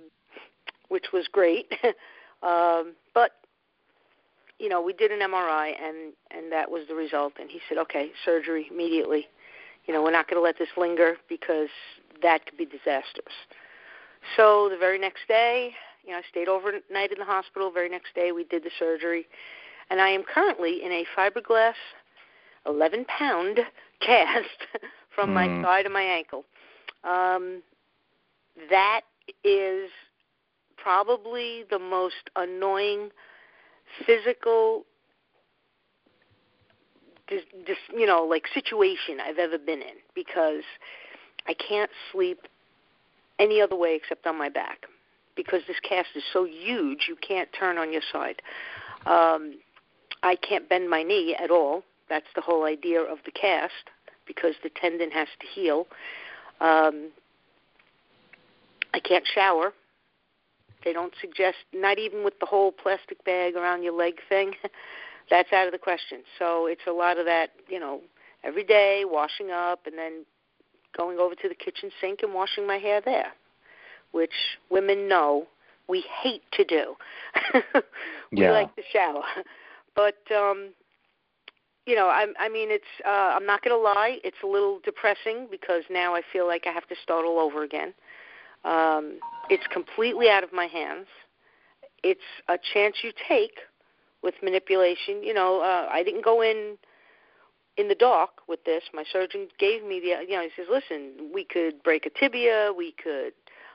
which 0.88 1.07
was 1.12 1.28
great. 1.30 1.74
um, 2.42 2.94
but 3.13 3.31
you 4.60 4.69
know, 4.69 4.81
we 4.81 4.94
did 4.94 5.12
an 5.12 5.19
MRI, 5.19 5.74
and 5.81 6.13
and 6.31 6.50
that 6.54 6.72
was 6.72 6.88
the 6.88 6.96
result. 6.96 7.34
And 7.38 7.50
he 7.50 7.60
said, 7.68 7.78
"Okay, 7.78 8.12
surgery 8.24 8.68
immediately. 8.72 9.28
You 9.88 9.94
know, 9.94 10.01
we're 10.01 10.12
not 10.12 10.30
going 10.30 10.40
to 10.40 10.44
let 10.44 10.57
this 10.57 10.69
linger 10.78 11.16
because 11.28 11.69
that 12.21 12.45
could 12.45 12.57
be 12.57 12.66
disastrous." 12.66 13.33
So 14.36 14.69
the 14.69 14.77
very 14.77 15.00
next 15.00 15.27
day, 15.27 15.71
you 16.04 16.12
know, 16.12 16.18
I 16.18 16.21
stayed 16.30 16.48
overnight 16.48 17.12
in 17.12 17.19
the 17.19 17.25
hospital. 17.25 17.71
Very 17.71 17.89
next 17.89 18.13
day, 18.16 18.31
we 18.31 18.44
did 18.44 18.63
the 18.63 18.71
surgery 18.77 19.27
and 19.89 20.00
I 20.00 20.10
am 20.10 20.24
currently 20.24 20.83
in 20.83 20.92
a 20.92 21.06
fiberglass 21.18 21.74
11 22.66 23.06
pound 23.06 23.60
cast 24.01 24.48
from 25.16 25.31
mm. 25.31 25.33
my 25.33 25.48
hmm. 25.48 25.63
thigh 25.63 25.83
to 25.83 25.89
my 25.89 26.04
ankle. 26.04 26.45
Um, 27.04 27.62
that 28.69 29.01
is 29.44 29.89
probably 30.77 31.63
the 31.69 31.80
most 31.80 32.29
annoying 32.36 33.10
physical 34.05 34.86
just, 37.29 37.46
just 37.67 37.79
you 37.96 38.05
know 38.05 38.24
like 38.24 38.46
situation 38.53 39.20
I've 39.24 39.38
ever 39.38 39.58
been 39.58 39.82
in 39.82 39.98
because 40.15 40.63
I 41.48 41.53
can't 41.53 41.89
sleep 42.12 42.48
any 43.39 43.62
other 43.62 43.75
way 43.75 43.96
except 43.96 44.27
on 44.27 44.38
my 44.38 44.50
back 44.50 44.86
because 45.36 45.62
this 45.67 45.79
cast 45.88 46.10
is 46.15 46.24
so 46.34 46.46
huge 46.46 47.05
you 47.08 47.15
can't 47.15 47.50
turn 47.58 47.77
on 47.77 47.93
your 47.93 48.01
side. 48.12 48.41
Um, 49.05 49.60
I 50.22 50.36
can't 50.36 50.67
bend 50.67 50.89
my 50.89 51.03
knee 51.03 51.36
at 51.41 51.50
all. 51.50 51.84
That's 52.10 52.27
the 52.36 52.41
whole 52.41 52.65
idea 52.65 53.01
of 53.01 53.19
the 53.25 53.31
cast 53.31 53.89
because 54.27 54.55
the 54.63 54.69
tendon 54.69 55.12
has 55.12 55.27
to 55.39 55.48
heal. 55.48 55.88
Um, 56.60 57.10
I 58.93 59.00
can't 59.00 59.25
shower. 59.34 59.74
They 60.84 60.93
don't 60.93 61.13
suggest, 61.22 61.58
not 61.74 62.00
even 62.00 62.24
with 62.24 62.39
the 62.39 62.46
whole 62.46 62.72
plastic 62.72 63.24
bag 63.25 63.55
around 63.55 63.84
your 63.84 63.93
leg 63.93 64.15
thing. 64.27 64.53
That's 65.29 65.51
out 65.53 65.67
of 65.67 65.72
the 65.72 65.77
question. 65.77 66.19
So 66.38 66.65
it's 66.65 66.88
a 66.88 66.91
lot 66.91 67.17
of 67.17 67.25
that, 67.25 67.51
you 67.67 67.79
know, 67.79 68.01
every 68.43 68.63
day 68.63 69.03
washing 69.05 69.51
up 69.51 69.86
and 69.86 69.98
then 69.98 70.25
going 70.98 71.19
over 71.19 71.36
to 71.36 71.50
the 71.50 71.55
kitchen 71.55 71.91
sink 72.01 72.19
and 72.24 72.34
washing 72.34 72.67
my 72.67 72.77
hair 72.77 73.01
there, 73.01 73.34
which 74.12 74.58
women 74.69 75.08
know 75.08 75.48
we 75.88 76.03
hate 76.22 76.43
to 76.53 76.63
do. 76.63 76.96
we 78.31 78.41
yeah. 78.43 78.51
like 78.51 78.75
to 78.75 78.84
shower. 78.91 79.24
But 79.96 80.19
um, 80.34 80.69
you 81.86 81.96
know, 81.96 82.08
I, 82.08 82.27
I 82.39 82.48
mean, 82.48 82.69
it's. 82.72 82.86
Uh, 83.05 83.34
I'm 83.36 83.46
not 83.46 83.63
going 83.63 83.75
to 83.75 83.81
lie. 83.81 84.19
It's 84.24 84.38
a 84.43 84.48
little 84.48 84.79
depressing 84.86 85.48
because 85.50 85.84
now 85.89 86.15
I 86.15 86.22
feel 86.31 86.48
like 86.48 86.65
I 86.67 86.72
have 86.72 86.88
to 86.88 86.96
start 87.03 87.25
all 87.25 87.39
over 87.39 87.63
again. 87.63 87.93
Um, 88.63 89.19
it's 89.50 89.65
completely 89.74 90.29
out 90.29 90.43
of 90.43 90.53
my 90.53 90.67
hands. 90.67 91.08
It's 92.03 92.22
a 92.48 92.58
chance 92.74 92.98
you 93.03 93.12
take 93.27 93.58
with 94.22 94.36
manipulation. 94.43 95.24
You 95.24 95.34
know, 95.34 95.62
uh, 95.62 95.89
I 95.91 96.03
didn't 96.03 96.24
go 96.24 96.41
in 96.41 96.77
in 97.79 97.88
the 97.88 97.95
dark 97.95 98.31
with 98.48 98.63
this. 98.65 98.83
My 98.93 99.05
surgeon 99.09 99.48
gave 99.57 99.83
me 99.83 100.00
the. 100.01 100.25
You 100.27 100.36
know, 100.36 100.43
he 100.43 100.50
says, 100.55 100.67
"Listen, 100.69 101.31
we 101.33 101.45
could 101.45 101.81
break 101.81 102.05
a 102.05 102.09
tibia. 102.09 102.74
We 102.75 102.93
could 103.01 103.31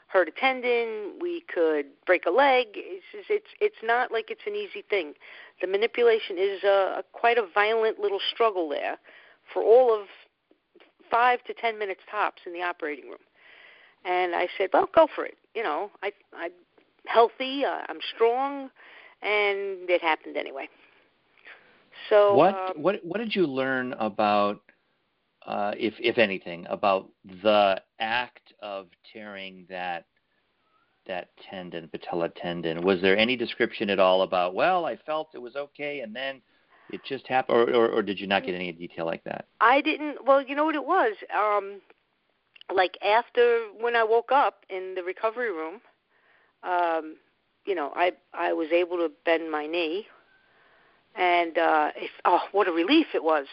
hurt 0.08 0.28
a 0.28 0.30
tendon. 0.30 1.14
We 1.20 1.42
could 1.52 1.86
break 2.06 2.26
a 2.26 2.30
leg. 2.30 2.66
It's 2.74 3.26
it's 3.30 3.46
it's 3.60 3.82
not 3.82 4.12
like 4.12 4.30
it's 4.30 4.42
an 4.46 4.54
easy 4.54 4.84
thing. 4.88 5.14
The 5.62 5.66
manipulation 5.66 6.36
is 6.38 6.62
a, 6.62 6.98
a 6.98 7.04
quite 7.12 7.38
a 7.38 7.46
violent 7.54 7.98
little 7.98 8.20
struggle 8.32 8.68
there, 8.68 8.98
for 9.52 9.62
all 9.62 9.98
of 9.98 10.06
five 11.10 11.42
to 11.44 11.54
ten 11.54 11.78
minutes 11.78 12.00
tops 12.10 12.42
in 12.46 12.52
the 12.52 12.62
operating 12.62 13.06
room. 13.06 13.24
And 14.04 14.34
I 14.34 14.48
said, 14.58 14.68
well, 14.74 14.86
go 14.94 15.08
for 15.14 15.24
it. 15.24 15.38
you 15.54 15.62
know, 15.62 15.90
I 16.02 16.12
I'm 16.36 16.50
healthy, 17.06 17.64
uh, 17.64 17.80
I'm 17.88 18.00
strong, 18.14 18.68
and 19.22 19.88
it 19.88 20.02
happened 20.02 20.36
anyway. 20.36 20.68
So 22.10 22.34
what 22.34 22.54
um, 22.54 22.82
what 22.82 23.00
what 23.02 23.18
did 23.18 23.34
you 23.34 23.46
learn 23.46 23.92
about, 23.94 24.60
uh, 25.46 25.72
if 25.76 25.94
if 25.98 26.18
anything, 26.18 26.66
about 26.68 27.10
the 27.42 27.80
act 27.98 28.52
of 28.60 28.86
tearing 29.12 29.66
that 29.68 30.06
that 31.06 31.28
tendon, 31.50 31.88
patella 31.88 32.28
tendon? 32.30 32.82
Was 32.82 33.00
there 33.00 33.16
any 33.16 33.36
description 33.36 33.90
at 33.90 33.98
all 33.98 34.22
about? 34.22 34.54
Well, 34.54 34.86
I 34.86 34.96
felt 34.96 35.30
it 35.34 35.42
was 35.42 35.56
okay, 35.56 36.00
and 36.00 36.14
then 36.14 36.40
it 36.90 37.00
just 37.04 37.26
happened, 37.26 37.58
or 37.58 37.74
or, 37.74 37.88
or 37.88 38.02
did 38.02 38.18
you 38.18 38.26
not 38.26 38.44
get 38.44 38.54
any 38.54 38.72
detail 38.72 39.06
like 39.06 39.24
that? 39.24 39.46
I 39.60 39.80
didn't. 39.80 40.24
Well, 40.24 40.42
you 40.42 40.54
know 40.54 40.64
what 40.64 40.74
it 40.74 40.84
was. 40.84 41.14
Um, 41.36 41.80
like 42.74 42.96
after 43.02 43.66
when 43.78 43.96
I 43.96 44.04
woke 44.04 44.32
up 44.32 44.64
in 44.70 44.94
the 44.94 45.02
recovery 45.02 45.52
room, 45.52 45.80
um, 46.62 47.16
you 47.66 47.74
know, 47.74 47.92
I 47.94 48.12
I 48.32 48.52
was 48.52 48.68
able 48.72 48.96
to 48.98 49.10
bend 49.24 49.50
my 49.50 49.66
knee, 49.66 50.06
and 51.14 51.58
uh, 51.58 51.90
it, 51.96 52.10
oh, 52.24 52.40
what 52.52 52.68
a 52.68 52.72
relief 52.72 53.08
it 53.14 53.22
was. 53.24 53.46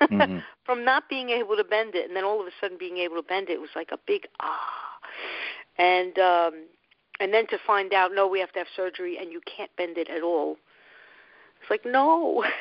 Mhm. 0.00 0.42
From 0.64 0.84
not 0.84 1.08
being 1.08 1.30
able 1.30 1.56
to 1.56 1.64
bend 1.64 1.94
it, 1.94 2.06
and 2.06 2.16
then 2.16 2.24
all 2.24 2.40
of 2.40 2.46
a 2.46 2.50
sudden 2.60 2.76
being 2.78 2.98
able 2.98 3.16
to 3.16 3.22
bend 3.22 3.48
it, 3.48 3.54
it 3.54 3.60
was 3.60 3.70
like 3.74 3.90
a 3.92 3.98
big 4.06 4.26
ah. 4.40 4.98
And 5.78 6.18
um, 6.18 6.64
and 7.20 7.32
then 7.32 7.46
to 7.48 7.58
find 7.66 7.92
out, 7.92 8.12
no, 8.14 8.26
we 8.26 8.40
have 8.40 8.52
to 8.52 8.58
have 8.58 8.68
surgery, 8.74 9.16
and 9.18 9.32
you 9.32 9.40
can't 9.44 9.74
bend 9.76 9.96
it 9.98 10.08
at 10.08 10.22
all. 10.22 10.56
It's 11.60 11.70
like 11.70 11.84
no. 11.84 12.44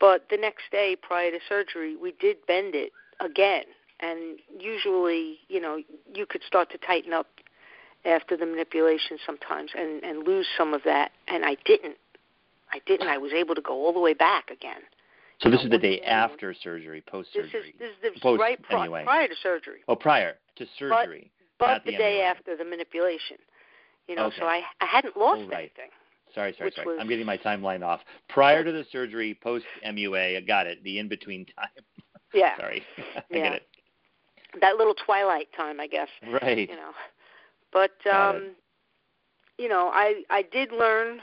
But 0.00 0.26
the 0.28 0.36
next 0.36 0.64
day 0.72 0.96
prior 1.00 1.30
to 1.30 1.38
surgery, 1.48 1.96
we 1.96 2.12
did 2.20 2.44
bend 2.46 2.74
it 2.74 2.90
again, 3.20 3.62
and 4.00 4.38
usually, 4.58 5.38
you 5.48 5.60
know, 5.60 5.80
you 6.12 6.26
could 6.26 6.42
start 6.42 6.68
to 6.72 6.78
tighten 6.78 7.12
up 7.12 7.28
after 8.04 8.36
the 8.36 8.44
manipulation 8.44 9.18
sometimes 9.24 9.70
and 9.78 10.02
and 10.02 10.26
lose 10.26 10.46
some 10.58 10.74
of 10.74 10.82
that, 10.84 11.12
and 11.28 11.44
I 11.44 11.56
didn't. 11.64 11.96
I 12.74 12.80
didn't. 12.86 13.06
I 13.08 13.18
was 13.18 13.32
able 13.32 13.54
to 13.54 13.60
go 13.62 13.72
all 13.74 13.92
the 13.92 14.00
way 14.00 14.14
back 14.14 14.50
again. 14.50 14.80
So 15.40 15.48
this 15.50 15.60
know, 15.60 15.64
is 15.66 15.70
the 15.70 15.78
day 15.78 16.00
after 16.00 16.54
surgery, 16.54 17.02
post 17.06 17.30
This 17.34 17.46
is 17.46 17.52
surgery. 17.52 17.74
this 17.78 17.90
is 17.90 18.14
the 18.14 18.20
Post, 18.20 18.40
right 18.40 18.58
anyway. 18.70 19.04
prior 19.04 19.28
to 19.28 19.34
surgery, 19.42 19.80
Oh, 19.88 19.96
prior 19.96 20.34
to 20.56 20.66
surgery. 20.78 21.30
but 21.58 21.66
not 21.68 21.84
the, 21.84 21.92
the 21.92 21.98
day 21.98 22.22
after 22.22 22.56
the 22.56 22.64
manipulation. 22.64 23.36
You 24.08 24.16
know, 24.16 24.30
so 24.38 24.44
I 24.44 24.62
I 24.80 24.86
hadn't 24.86 25.16
lost 25.16 25.42
Oh, 25.44 25.48
right. 25.48 25.58
anything. 25.58 25.90
Sorry, 26.34 26.54
sorry, 26.58 26.72
sorry. 26.74 26.86
was- 26.88 26.98
I'm 27.00 27.08
getting 27.08 27.26
my 27.26 27.38
timeline 27.38 27.82
off. 27.84 28.00
Prior 28.28 28.64
to 28.64 28.72
the 28.72 28.84
surgery, 28.90 29.38
post 29.40 29.64
MUA, 29.86 30.36
I 30.36 30.40
got 30.40 30.66
it. 30.66 30.82
The 30.82 30.98
in 30.98 31.08
between 31.08 31.46
time. 31.46 31.68
Yeah, 32.34 32.56
sorry, 32.56 32.82
I 33.16 33.22
Yeah. 33.30 33.42
get 33.44 33.52
it. 33.54 33.68
that 34.60 34.74
little 34.76 34.94
twilight 34.94 35.46
time, 35.56 35.78
I 35.78 35.86
guess. 35.86 36.08
Right. 36.42 36.68
you 36.68 36.74
know 36.76 36.90
but 37.72 37.92
um 38.12 38.50
you 39.58 39.68
know 39.68 39.90
i 39.92 40.22
i 40.30 40.42
did 40.42 40.70
learn 40.72 41.20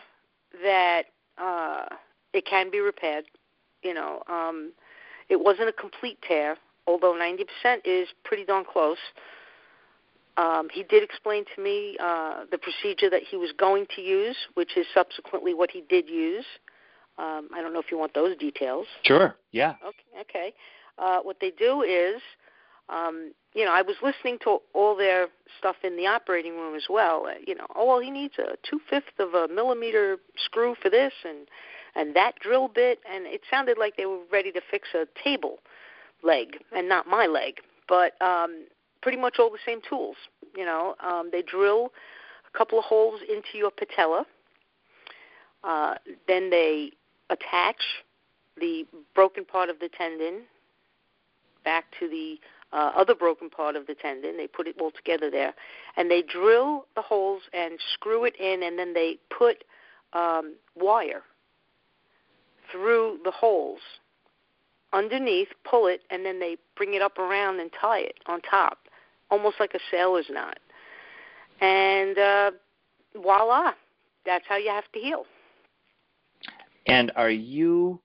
that 0.64 1.04
uh 1.42 1.86
it 2.34 2.46
can 2.46 2.70
be 2.72 2.80
repaired 2.80 3.26
you 3.84 3.94
know 3.94 4.22
um 4.28 4.72
it 5.30 5.40
wasn't 5.40 5.68
a 5.68 5.74
complete 5.74 6.18
tear 6.28 6.58
although 6.88 7.14
90% 7.14 7.46
is 7.86 8.08
pretty 8.24 8.46
darn 8.46 8.66
close 8.66 8.98
um 10.38 10.68
he 10.72 10.84
did 10.84 11.04
explain 11.04 11.44
to 11.56 11.62
me 11.62 11.98
uh 12.00 12.46
the 12.52 12.58
procedure 12.58 13.10
that 13.10 13.24
he 13.24 13.38
was 13.38 13.52
going 13.58 13.86
to 13.96 14.02
use 14.02 14.38
which 14.54 14.78
is 14.78 14.86
subsequently 14.94 15.54
what 15.54 15.72
he 15.72 15.84
did 15.90 16.08
use 16.08 16.46
um 17.18 17.50
i 17.54 17.62
don't 17.62 17.74
know 17.74 17.80
if 17.80 17.92
you 17.92 17.98
want 17.98 18.14
those 18.14 18.38
details 18.38 18.86
Sure. 19.04 19.36
Yeah. 19.52 19.76
Okay. 19.86 20.22
Okay. 20.22 20.54
Uh, 20.98 21.20
what 21.22 21.38
they 21.42 21.52
do 21.52 21.82
is, 21.82 22.22
um, 22.92 23.32
you 23.54 23.66
know, 23.66 23.72
I 23.74 23.82
was 23.82 23.96
listening 24.02 24.38
to 24.44 24.60
all 24.74 24.96
their 24.96 25.28
stuff 25.58 25.78
in 25.84 25.98
the 25.98 26.08
operating 26.08 26.54
room 26.54 26.76
as 26.76 26.84
well. 26.90 27.26
Uh, 27.28 27.40
you 27.46 27.56
know, 27.56 27.66
oh 27.76 27.88
well, 27.88 28.00
he 28.00 28.12
needs 28.12 28.36
a 28.38 28.56
two 28.70 28.80
fifth 28.90 29.20
of 29.20 29.34
a 29.34 29.48
millimeter 29.48 30.18
screw 30.38 30.76
for 30.82 30.90
this, 30.90 31.14
and 31.26 31.48
and 31.96 32.16
that 32.16 32.40
drill 32.40 32.68
bit, 32.68 33.00
and 33.12 33.26
it 33.26 33.42
sounded 33.50 33.78
like 33.78 33.98
they 33.98 34.06
were 34.06 34.20
ready 34.32 34.52
to 34.52 34.62
fix 34.70 34.90
a 34.94 35.06
table 35.22 35.60
leg 36.24 36.58
and 36.76 36.88
not 36.88 37.08
my 37.08 37.26
leg, 37.26 37.56
but 37.88 38.22
um, 38.22 38.66
pretty 39.02 39.18
much 39.18 39.36
all 39.40 39.50
the 39.50 39.58
same 39.66 39.80
tools. 39.88 40.16
You 40.56 40.66
know, 40.66 40.96
um, 41.00 41.30
they 41.32 41.42
drill 41.42 41.92
a 42.54 42.58
couple 42.58 42.78
of 42.80 42.86
holes 42.86 43.22
into 43.22 43.58
your 43.58 43.72
patella. 43.72 44.26
Uh, 45.64 45.96
then 46.28 46.50
they 46.50 46.92
attach 47.30 47.82
the 48.60 48.86
broken 49.16 49.46
part 49.46 49.70
of 49.70 49.80
the 49.80 49.90
tendon 49.98 50.42
to 52.02 52.10
the 52.10 52.38
uh, 52.74 52.92
other 52.96 53.16
broken 53.16 53.50
part 53.50 53.76
of 53.76 53.88
the 53.88 53.96
tendon. 53.96 54.38
They 54.38 54.48
put 54.48 54.68
it 54.68 54.76
all 54.80 54.92
together 54.92 55.30
there, 55.30 55.54
and 55.96 56.10
they 56.10 56.22
drill 56.22 56.86
the 56.96 57.02
holes 57.02 57.44
and 57.54 57.80
screw 57.94 58.26
it 58.26 58.36
in, 58.40 58.64
and 58.64 58.78
then 58.78 58.94
they 58.94 59.18
put 59.36 59.64
um, 60.14 60.56
wire 60.76 61.24
through 62.72 63.20
the 63.24 63.32
holes 63.32 63.80
underneath, 64.94 65.50
pull 65.64 65.88
it, 65.88 66.02
and 66.10 66.26
then 66.26 66.40
they 66.40 66.58
bring 66.76 66.94
it 66.94 67.02
up 67.02 67.18
around 67.18 67.60
and 67.60 67.72
tie 67.80 68.00
it 68.00 68.20
on 68.28 68.42
top, 68.42 68.80
almost 69.30 69.58
like 69.60 69.74
a 69.74 69.80
sailor's 69.90 70.28
knot. 70.30 70.60
And 71.62 72.18
uh, 72.18 72.52
voila, 73.16 73.72
that's 74.26 74.46
how 74.48 74.58
you 74.58 74.70
have 74.70 74.92
to 74.94 75.00
heal. 75.00 75.26
And 76.88 77.12
are 77.16 77.30
you 77.30 78.02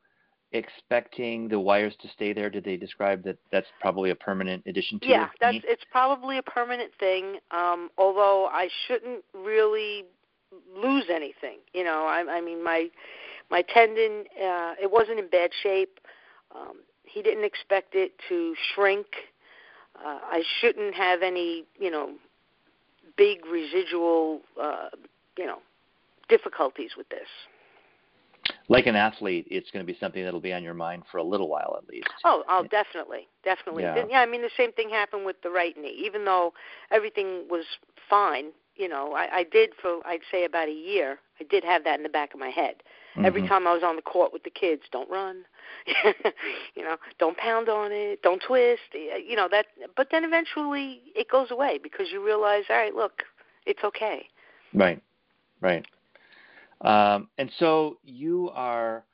expecting 0.52 1.48
the 1.48 1.58
wires 1.58 1.94
to 2.00 2.08
stay 2.08 2.32
there? 2.32 2.50
Did 2.50 2.64
they 2.64 2.76
describe 2.76 3.22
that 3.24 3.36
that's 3.52 3.66
probably 3.80 4.10
a 4.10 4.14
permanent 4.14 4.62
addition 4.66 5.00
to 5.00 5.08
yeah, 5.08 5.28
that's 5.40 5.58
it's 5.64 5.84
probably 5.90 6.38
a 6.38 6.42
permanent 6.42 6.92
thing. 6.98 7.38
Um, 7.50 7.90
although 7.98 8.46
I 8.46 8.68
shouldn't 8.86 9.24
really 9.34 10.04
lose 10.74 11.04
anything. 11.10 11.58
You 11.72 11.84
know, 11.84 12.06
I, 12.06 12.24
I 12.28 12.40
mean 12.40 12.62
my 12.62 12.88
my 13.50 13.62
tendon 13.62 14.24
uh, 14.42 14.74
it 14.80 14.90
wasn't 14.90 15.18
in 15.18 15.28
bad 15.28 15.50
shape. 15.62 16.00
Um, 16.54 16.78
he 17.04 17.22
didn't 17.22 17.44
expect 17.44 17.94
it 17.94 18.12
to 18.28 18.54
shrink. 18.74 19.06
Uh, 19.98 20.18
I 20.22 20.42
shouldn't 20.60 20.94
have 20.94 21.22
any 21.22 21.64
you 21.78 21.90
know 21.90 22.10
big 23.16 23.44
residual 23.46 24.40
uh, 24.60 24.88
you 25.36 25.46
know 25.46 25.58
difficulties 26.28 26.92
with 26.96 27.08
this. 27.08 27.28
Like 28.68 28.86
an 28.86 28.96
athlete, 28.96 29.46
it's 29.50 29.70
going 29.70 29.86
to 29.86 29.92
be 29.92 29.98
something 30.00 30.24
that'll 30.24 30.40
be 30.40 30.52
on 30.52 30.62
your 30.64 30.74
mind 30.74 31.04
for 31.10 31.18
a 31.18 31.22
little 31.22 31.48
while 31.48 31.78
at 31.80 31.88
least. 31.88 32.08
Oh, 32.24 32.42
oh, 32.48 32.64
definitely, 32.70 33.28
definitely. 33.44 33.84
Yeah. 33.84 34.04
Yeah, 34.08 34.20
I 34.20 34.26
mean 34.26 34.42
the 34.42 34.50
same 34.56 34.72
thing 34.72 34.90
happened 34.90 35.24
with 35.24 35.40
the 35.42 35.50
right 35.50 35.76
knee. 35.76 35.96
Even 36.04 36.24
though 36.24 36.52
everything 36.90 37.44
was 37.48 37.64
fine, 38.10 38.46
you 38.74 38.88
know, 38.88 39.12
I, 39.14 39.38
I 39.38 39.42
did 39.44 39.70
for 39.80 40.00
I'd 40.04 40.20
say 40.30 40.44
about 40.44 40.68
a 40.68 40.72
year. 40.72 41.18
I 41.40 41.44
did 41.44 41.64
have 41.64 41.84
that 41.84 41.98
in 41.98 42.02
the 42.02 42.08
back 42.08 42.34
of 42.34 42.40
my 42.40 42.48
head. 42.48 42.82
Every 43.24 43.42
Mhm. 43.42 43.48
time 43.48 43.66
I 43.66 43.72
was 43.72 43.82
on 43.82 43.96
the 43.96 44.02
court 44.02 44.32
with 44.32 44.42
the 44.42 44.50
kids, 44.50 44.82
don't 44.90 45.08
run, 45.08 45.44
you 46.74 46.82
know, 46.82 46.96
don't 47.18 47.36
pound 47.36 47.68
on 47.68 47.90
it, 47.92 48.20
don't 48.22 48.42
twist, 48.42 48.82
you 48.92 49.36
know 49.36 49.48
that. 49.48 49.66
But 49.96 50.10
then 50.10 50.24
eventually 50.24 51.02
it 51.14 51.28
goes 51.28 51.50
away 51.50 51.78
because 51.78 52.10
you 52.12 52.24
realize, 52.24 52.64
all 52.68 52.76
right, 52.76 52.94
look, 52.94 53.22
it's 53.64 53.82
okay. 53.84 54.28
Right, 54.74 55.00
right. 55.60 55.86
Um, 56.82 57.28
and 57.38 57.50
so 57.58 57.98
you 58.04 58.50
are 58.54 59.04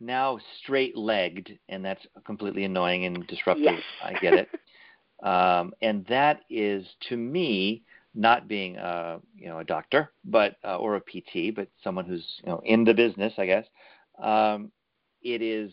now 0.00 0.38
straight 0.62 0.96
legged, 0.96 1.58
and 1.68 1.84
that's 1.84 2.04
completely 2.24 2.64
annoying 2.64 3.04
and 3.04 3.26
disruptive. 3.26 3.74
Yes. 3.74 3.82
I 4.04 4.12
get 4.14 4.34
it. 4.34 4.48
um, 5.26 5.72
and 5.82 6.04
that 6.06 6.40
is, 6.50 6.86
to 7.08 7.16
me, 7.16 7.82
not 8.14 8.48
being 8.48 8.76
a 8.76 9.20
you 9.36 9.48
know 9.48 9.60
a 9.60 9.64
doctor, 9.64 10.12
but 10.24 10.56
uh, 10.64 10.76
or 10.76 10.96
a 10.96 11.00
PT, 11.00 11.54
but 11.54 11.68
someone 11.82 12.04
who's 12.04 12.26
you 12.44 12.50
know 12.50 12.60
in 12.64 12.84
the 12.84 12.94
business, 12.94 13.32
I 13.38 13.46
guess. 13.46 13.66
Um, 14.22 14.70
it 15.22 15.40
is 15.40 15.72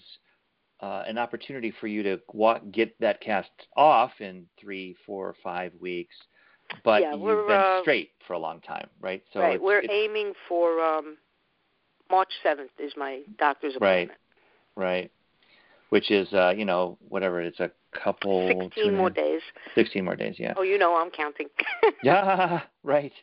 uh, 0.81 1.03
an 1.07 1.17
opportunity 1.17 1.73
for 1.79 1.87
you 1.87 2.03
to 2.03 2.19
walk, 2.33 2.61
get 2.71 2.97
that 2.99 3.21
cast 3.21 3.49
off 3.75 4.11
in 4.19 4.45
three, 4.59 4.95
four, 5.05 5.35
five 5.43 5.73
weeks. 5.79 6.15
But 6.83 7.01
Yeah, 7.01 7.15
you've 7.15 7.47
been 7.47 7.55
uh, 7.57 7.81
straight 7.81 8.11
for 8.27 8.33
a 8.33 8.39
long 8.39 8.61
time, 8.61 8.87
right? 9.01 9.23
So 9.33 9.39
right, 9.39 9.55
it's, 9.55 9.63
we're 9.63 9.79
it's, 9.79 9.91
aiming 9.91 10.33
for 10.47 10.79
um, 10.79 11.17
March 12.09 12.29
seventh 12.43 12.71
is 12.79 12.93
my 12.97 13.21
doctor's 13.37 13.75
appointment. 13.75 14.11
right, 14.75 14.85
Right. 14.85 15.11
which 15.89 16.11
is 16.11 16.31
uh, 16.33 16.53
you 16.55 16.65
know 16.65 16.97
whatever 17.07 17.41
it's 17.41 17.59
a 17.59 17.71
couple, 17.91 18.47
two 18.49 18.59
Sixteen 18.63 18.87
and 18.89 18.97
more 18.97 19.09
days. 19.09 19.41
sixteen 19.75 20.05
more 20.05 20.15
days, 20.15 20.35
yeah. 20.37 20.53
Oh, 20.57 20.61
you 20.63 20.77
know 20.77 20.95
I'm 20.95 21.09
counting. 21.11 21.47
yeah, 22.03 22.61
right. 22.83 23.13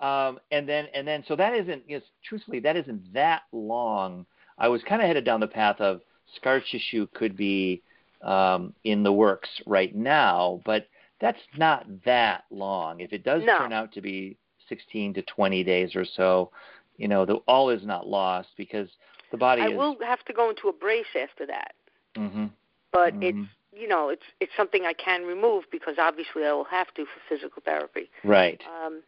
Um, 0.00 0.40
and 0.50 0.68
then 0.68 0.86
and 0.94 1.06
then 1.06 1.24
so 1.28 1.36
that 1.36 1.54
isn't 1.54 1.82
yes, 1.88 2.02
truthfully 2.24 2.60
that 2.60 2.76
isn't 2.76 3.12
that 3.14 3.42
long. 3.52 4.26
I 4.58 4.68
was 4.68 4.82
kind 4.82 5.00
of 5.00 5.06
headed 5.08 5.24
down 5.24 5.40
the 5.40 5.46
path 5.46 5.80
of 5.80 6.00
scar 6.36 6.60
tissue 6.60 7.06
could 7.14 7.36
be 7.36 7.82
um, 8.22 8.72
in 8.84 9.02
the 9.02 9.12
works 9.12 9.48
right 9.66 9.94
now, 9.94 10.60
but 10.64 10.88
that's 11.20 11.38
not 11.56 11.86
that 12.04 12.44
long. 12.50 13.00
If 13.00 13.12
it 13.12 13.24
does 13.24 13.42
No. 13.44 13.58
turn 13.58 13.72
out 13.72 13.92
to 13.92 14.00
be 14.00 14.36
16 14.68 15.14
to 15.14 15.22
20 15.22 15.64
days 15.64 15.94
or 15.96 16.04
so, 16.04 16.50
you 16.96 17.08
know, 17.08 17.24
the, 17.24 17.34
all 17.46 17.70
is 17.70 17.84
not 17.84 18.06
lost 18.06 18.48
because 18.56 18.88
the 19.30 19.36
body 19.36 19.62
I 19.62 19.68
is. 19.68 19.76
will 19.76 19.96
have 20.04 20.24
to 20.26 20.32
go 20.32 20.50
into 20.50 20.68
a 20.68 20.72
brace 20.72 21.06
after 21.20 21.46
that, 21.46 21.74
hmm 22.16 22.46
but 22.92 23.14
Mhm. 23.14 23.22
it's 23.22 23.48
you 23.74 23.88
know 23.88 24.10
it's 24.10 24.24
it's 24.40 24.52
something 24.56 24.84
I 24.84 24.92
can 24.92 25.24
remove 25.24 25.64
because 25.70 25.96
obviously 25.98 26.44
I 26.44 26.52
will 26.52 26.64
have 26.64 26.92
to 26.94 27.04
for 27.06 27.20
physical 27.28 27.62
therapy. 27.64 28.10
Right. 28.24 28.60
Um, 28.84 29.02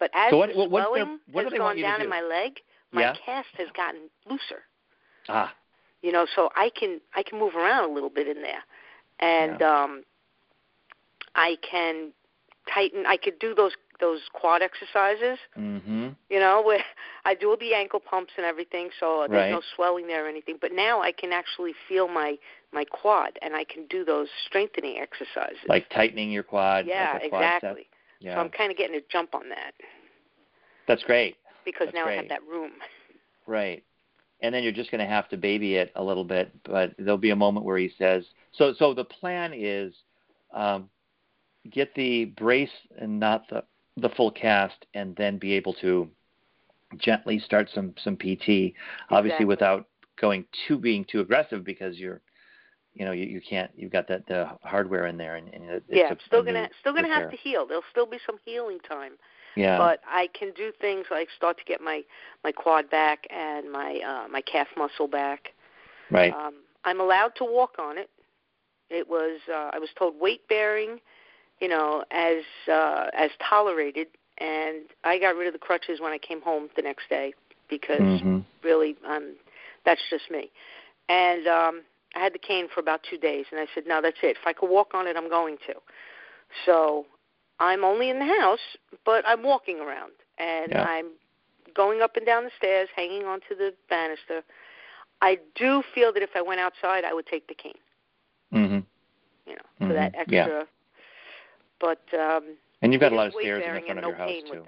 But 0.00 0.10
as 0.14 0.30
So 0.30 0.38
what- 0.38 0.48
the 0.48 0.54
their- 0.54 0.68
swelling 0.68 1.20
what 1.32 1.42
has 1.44 1.52
they 1.52 1.58
gone 1.58 1.76
down 1.80 1.98
do? 1.98 2.04
in 2.04 2.08
my 2.10 2.20
leg, 2.20 2.60
my 2.92 3.00
Yeah. 3.02 3.14
cast 3.14 3.48
has 3.56 3.68
gotten 3.72 4.08
looser. 4.26 4.62
Ah, 5.28 5.52
You 6.02 6.12
know, 6.12 6.24
so 6.26 6.50
I 6.54 6.70
can 6.70 7.00
I 7.14 7.22
can 7.24 7.38
move 7.38 7.56
around 7.56 7.90
a 7.90 7.92
little 7.92 8.10
bit 8.10 8.28
in 8.28 8.40
there, 8.42 8.64
and 9.18 9.60
um, 9.62 10.04
I 11.34 11.56
can 11.62 12.12
tighten. 12.72 13.06
I 13.06 13.16
could 13.16 13.38
do 13.38 13.54
those 13.54 13.74
those 14.00 14.28
quad 14.32 14.62
exercises. 14.62 15.38
mm-hmm. 15.56 16.10
You 16.30 16.38
know, 16.40 16.62
where 16.62 16.84
I 17.28 17.34
do 17.34 17.50
all 17.50 17.56
the 17.58 17.74
ankle 17.74 18.00
pumps 18.00 18.32
and 18.38 18.46
everything, 18.46 18.88
so 18.98 19.26
there's 19.28 19.42
Right. 19.42 19.50
no 19.50 19.60
swelling 19.74 20.06
there 20.06 20.24
or 20.24 20.28
anything. 20.28 20.56
But 20.60 20.72
now 20.72 21.02
I 21.02 21.12
can 21.12 21.32
actually 21.32 21.74
feel 21.86 22.08
my 22.08 22.38
my 22.72 22.84
quad, 22.84 23.38
and 23.42 23.54
I 23.54 23.64
can 23.64 23.86
do 23.86 24.04
those 24.04 24.28
strengthening 24.46 24.98
exercises. 24.98 25.58
Like 25.68 25.88
tightening 25.90 26.30
your 26.30 26.42
quad. 26.42 26.86
yeah, 26.86 27.12
like 27.14 27.24
exactly. 27.24 27.86
Yeah, 28.20 28.34
So 28.34 28.40
I'm 28.40 28.48
kind 28.50 28.70
of 28.70 28.76
getting 28.76 28.96
a 28.96 29.00
jump 29.10 29.34
on 29.34 29.48
that 29.50 29.72
that's 30.86 31.02
great. 31.04 31.36
because 31.64 31.86
That's 31.88 31.94
now 31.94 32.06
I 32.06 32.14
have 32.14 32.28
that 32.28 32.42
room. 32.44 32.72
Right. 33.46 33.84
And 34.40 34.54
then 34.54 34.62
you're 34.62 34.72
just 34.72 34.90
going 34.90 35.00
to 35.00 35.06
have 35.06 35.28
to 35.28 35.36
baby 35.36 35.76
it 35.76 35.92
a 35.96 36.02
little 36.02 36.24
bit, 36.24 36.50
but 36.64 36.94
there'll 36.98 37.18
be 37.18 37.30
a 37.30 37.36
moment 37.36 37.64
where 37.66 37.78
he 37.78 37.90
says, 37.98 38.24
so, 38.52 38.72
so 38.78 38.94
the 38.94 39.04
plan 39.04 39.52
is 39.54 39.92
um, 40.52 40.88
get 41.70 41.94
the 41.94 42.26
brace 42.26 42.70
and 42.98 43.18
not 43.20 43.48
the, 43.50 43.64
the 43.96 44.08
full 44.10 44.30
cast 44.30 44.86
and 44.94 45.14
then 45.16 45.38
be 45.38 45.52
able 45.52 45.74
to 45.74 46.08
gently 46.96 47.38
start 47.38 47.68
some, 47.74 47.94
some 48.02 48.16
PT, 48.16 48.72
obviously 49.10 49.44
Exactly. 49.44 49.44
without 49.44 49.88
going 50.20 50.44
too, 50.66 50.78
being 50.78 51.04
too 51.04 51.20
aggressive 51.20 51.64
because 51.64 51.96
you're, 51.98 52.20
you 52.94 53.04
know, 53.04 53.12
you, 53.12 53.26
you 53.26 53.40
can't, 53.40 53.70
you've 53.76 53.92
got 53.92 54.08
that, 54.08 54.26
the 54.26 54.48
hardware 54.62 55.06
in 55.06 55.16
there 55.16 55.36
and, 55.36 55.52
and 55.52 55.64
it, 55.64 55.84
yeah, 55.88 56.12
it's 56.12 56.24
still 56.24 56.42
gonna 56.42 56.68
still 56.80 56.92
gonna 56.94 57.08
have 57.08 57.30
to 57.30 57.36
heal. 57.36 57.66
There'll 57.66 57.82
still 57.90 58.06
be 58.06 58.18
some 58.26 58.38
healing 58.44 58.78
time. 58.80 59.12
yeah. 59.54 59.78
but 59.78 60.00
I 60.06 60.28
can 60.38 60.52
do 60.56 60.72
things 60.80 61.06
like 61.10 61.28
start 61.36 61.58
to 61.58 61.64
get 61.64 61.80
my 61.80 62.02
my 62.42 62.50
quad 62.50 62.90
back 62.90 63.26
and 63.30 63.70
my 63.70 64.00
uh, 64.04 64.28
my 64.28 64.40
calf 64.40 64.68
muscle 64.76 65.06
back. 65.06 65.52
right. 66.10 66.32
Um, 66.32 66.54
I'm 66.84 67.00
allowed 67.00 67.32
to 67.36 67.44
walk 67.44 67.76
on 67.78 67.98
it. 67.98 68.10
It 68.90 69.08
was 69.08 69.40
uh, 69.48 69.70
I 69.72 69.78
was 69.78 69.90
told 69.98 70.18
weight 70.18 70.48
bearing, 70.48 71.00
you 71.60 71.68
know, 71.68 72.04
as 72.10 72.42
uh, 72.72 73.06
as 73.14 73.30
tolerated, 73.46 74.08
and 74.38 74.82
I 75.04 75.18
got 75.18 75.36
rid 75.36 75.46
of 75.46 75.52
the 75.52 75.58
crutches 75.58 76.00
when 76.00 76.12
I 76.12 76.18
came 76.18 76.40
home 76.40 76.68
the 76.76 76.82
next 76.82 77.08
day 77.08 77.34
because 77.68 78.20
hmm 78.22 78.38
really 78.64 78.96
um 79.08 79.36
that's 79.84 80.00
just 80.10 80.30
me. 80.30 80.50
And 81.08 81.46
um 81.46 81.82
I 82.16 82.20
had 82.20 82.32
the 82.32 82.38
cane 82.38 82.68
for 82.72 82.80
about 82.80 83.00
2 83.10 83.18
days 83.18 83.46
and 83.50 83.60
I 83.60 83.66
said, 83.74 83.84
"No, 83.86 84.00
that's 84.00 84.16
it. 84.22 84.36
If 84.40 84.46
I 84.46 84.52
could 84.52 84.70
walk 84.70 84.94
on 84.94 85.06
it, 85.06 85.16
I'm 85.16 85.28
going 85.28 85.58
to." 85.66 85.74
So, 86.64 87.06
I'm 87.60 87.84
only 87.84 88.08
in 88.08 88.18
the 88.18 88.24
house, 88.40 88.76
but 89.04 89.22
I'm 89.26 89.42
walking 89.42 89.78
around 89.80 90.12
and 90.38 90.72
Yeah. 90.72 90.82
I'm 90.82 91.10
going 91.74 92.00
up 92.00 92.16
and 92.16 92.24
down 92.24 92.44
the 92.44 92.50
stairs, 92.56 92.88
hanging 92.96 93.24
onto 93.26 93.54
the 93.54 93.74
banister. 93.90 94.42
I 95.20 95.38
do 95.54 95.82
feel 95.94 96.12
that 96.14 96.22
if 96.22 96.30
I 96.34 96.40
went 96.40 96.60
outside, 96.60 97.04
I 97.04 97.12
would 97.12 97.26
take 97.26 97.46
the 97.48 97.54
cane, 97.54 97.78
hmm 98.52 98.78
you 99.46 99.54
know, 99.56 99.86
for 99.86 99.92
that 99.92 100.14
Mhm. 100.14 100.32
Yeah. 100.32 100.40
extra. 100.46 100.66
But 101.80 102.02
um 102.18 102.56
And 102.82 102.92
you've 102.92 103.00
got 103.00 103.12
a 103.12 103.16
lot 103.16 103.26
of 103.26 103.34
stairs 103.34 103.62
in 103.66 103.74
the 103.74 103.80
front 103.80 103.98
of 103.98 104.02
no 104.04 104.08
your 104.08 104.18
house 104.18 104.34
too. 104.50 104.64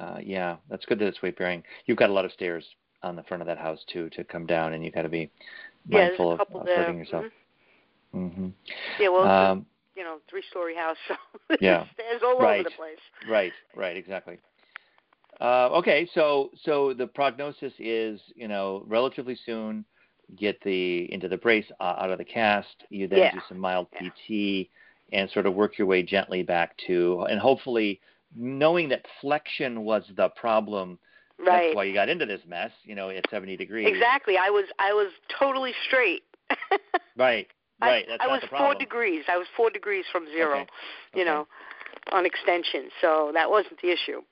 Uh, 0.00 0.18
yeah, 0.22 0.56
that's 0.70 0.84
good 0.86 0.98
that 1.00 1.06
it's 1.06 1.22
weight 1.22 1.36
bearing. 1.36 1.62
You've 1.86 1.98
got 1.98 2.10
a 2.10 2.12
lot 2.12 2.24
of 2.24 2.32
stairs 2.32 2.64
on 3.02 3.16
the 3.16 3.22
front 3.24 3.42
of 3.42 3.46
that 3.48 3.58
house 3.58 3.80
too 3.92 4.08
to 4.10 4.24
come 4.24 4.46
down, 4.46 4.72
and 4.74 4.84
you've 4.84 4.94
got 4.94 5.02
to 5.02 5.08
be 5.08 5.30
Yeah, 5.88 6.06
mindful 6.06 6.32
a 6.32 6.34
of, 6.34 6.40
of 6.54 6.64
there. 6.66 6.76
hurting 6.76 6.98
yourself. 6.98 7.24
Mhm. 8.14 8.32
hmm 8.34 8.48
Yeah, 9.00 9.08
well, 9.08 9.24
it's 9.24 9.32
a, 9.32 9.50
Um, 9.52 9.66
you 9.96 10.04
know, 10.04 10.18
three-story 10.30 10.74
house, 10.76 10.96
so 11.08 11.16
yeah. 11.60 11.84
stairs 11.94 12.22
all 12.24 12.40
Right. 12.40 12.60
over 12.60 12.70
the 12.70 12.76
place. 12.76 12.98
right, 13.28 13.52
right, 13.74 13.96
exactly. 13.96 14.38
Uh, 15.40 15.68
okay, 15.72 16.08
so 16.14 16.50
so 16.62 16.92
the 16.94 17.06
prognosis 17.06 17.72
is 17.78 18.20
you 18.34 18.48
know 18.48 18.82
relatively 18.86 19.36
soon 19.46 19.84
get 20.36 20.60
the 20.62 21.12
into 21.12 21.28
the 21.28 21.36
brace 21.36 21.70
uh, 21.80 21.94
out 21.98 22.10
of 22.10 22.18
the 22.18 22.24
cast. 22.24 22.84
You 22.90 23.06
then 23.08 23.20
Yeah. 23.20 23.30
do 23.32 23.40
some 23.48 23.58
mild 23.58 23.88
Yeah. 23.92 24.10
And 25.12 25.30
sort 25.30 25.46
of 25.46 25.54
work 25.54 25.78
your 25.78 25.86
way 25.86 26.02
gently 26.02 26.42
back 26.42 26.76
to 26.86 27.26
and 27.30 27.40
hopefully 27.40 28.00
knowing 28.36 28.90
that 28.90 29.06
flexion 29.20 29.82
was 29.84 30.04
the 30.16 30.28
problem. 30.30 30.98
Right. 31.38 31.66
That's 31.68 31.76
why 31.76 31.84
you 31.84 31.94
got 31.94 32.08
into 32.10 32.26
this 32.26 32.42
mess. 32.46 32.72
You 32.84 32.94
know, 32.94 33.08
at 33.10 33.24
70 33.30 33.56
degrees. 33.56 33.88
Exactly. 33.88 34.36
I 34.36 34.50
was 34.50 34.66
I 34.78 34.92
was 34.92 35.12
totally 35.38 35.72
straight. 35.86 36.24
Right. 37.16 37.48
I, 37.80 37.86
Right. 37.88 38.04
That's 38.08 38.22
I 38.22 38.26
not 38.26 38.42
was 38.42 38.50
four 38.56 38.74
degrees. 38.74 39.24
I 39.28 39.36
was 39.36 39.46
four 39.56 39.70
degrees 39.70 40.04
from 40.12 40.26
zero. 40.26 40.60
Okay. 40.60 40.66
You 41.14 41.22
Okay. 41.22 41.30
know, 41.30 41.46
on 42.12 42.26
extension. 42.26 42.90
So 43.00 43.30
that 43.34 43.50
wasn't 43.50 43.80
the 43.82 43.90
issue. 43.90 44.22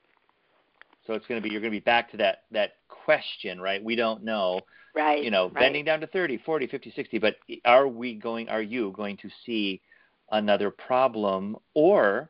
So 1.05 1.13
it's 1.13 1.25
going 1.27 1.41
to 1.41 1.43
be 1.43 1.51
you're 1.51 1.61
going 1.61 1.71
to 1.71 1.75
be 1.79 1.83
back 1.83 2.11
to 2.11 2.17
that 2.17 2.43
that 2.51 2.73
question, 2.87 3.59
right? 3.61 3.83
We 3.83 3.95
don't 3.95 4.23
know, 4.23 4.61
Right. 4.95 5.23
you 5.23 5.31
know, 5.31 5.45
right. 5.45 5.55
bending 5.55 5.85
down 5.85 6.01
to 6.01 6.07
30, 6.07 6.37
40, 6.37 6.67
50, 6.67 6.91
60, 6.95 7.19
but 7.19 7.35
are 7.65 7.87
we 7.87 8.13
going 8.15 8.49
are 8.49 8.61
you 8.61 8.91
going 8.95 9.17
to 9.17 9.29
see 9.45 9.81
another 10.31 10.69
problem 10.71 11.55
or 11.73 12.29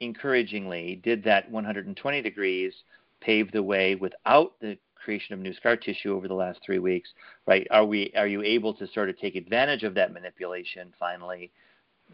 encouragingly 0.00 0.96
did 1.02 1.24
that 1.24 1.50
120 1.50 2.22
degrees 2.22 2.72
pave 3.20 3.50
the 3.52 3.62
way 3.62 3.94
without 3.94 4.58
the 4.60 4.76
creation 4.94 5.34
of 5.34 5.40
new 5.40 5.52
scar 5.54 5.76
tissue 5.76 6.14
over 6.14 6.28
the 6.28 6.34
last 6.34 6.60
3 6.64 6.78
weeks, 6.78 7.10
right? 7.46 7.66
Are 7.70 7.84
we 7.84 8.12
are 8.16 8.26
you 8.26 8.42
able 8.42 8.74
to 8.74 8.86
sort 8.88 9.08
of 9.10 9.18
take 9.18 9.36
advantage 9.36 9.82
of 9.82 9.94
that 9.94 10.12
manipulation 10.12 10.92
finally? 10.98 11.50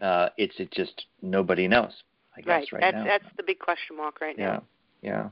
Uh, 0.01 0.29
it's 0.37 0.59
it 0.59 0.71
just 0.71 1.05
nobody 1.21 1.67
knows, 1.67 1.91
I 2.35 2.41
guess 2.41 2.47
right. 2.47 2.73
right 2.73 2.81
that's 2.81 2.95
now. 2.95 3.03
that's 3.05 3.25
the 3.37 3.43
big 3.43 3.59
question 3.59 3.97
mark 3.97 4.21
right 4.21 4.37
Yeah, 4.37 4.45
now. 4.45 4.63
yeah. 5.01 5.29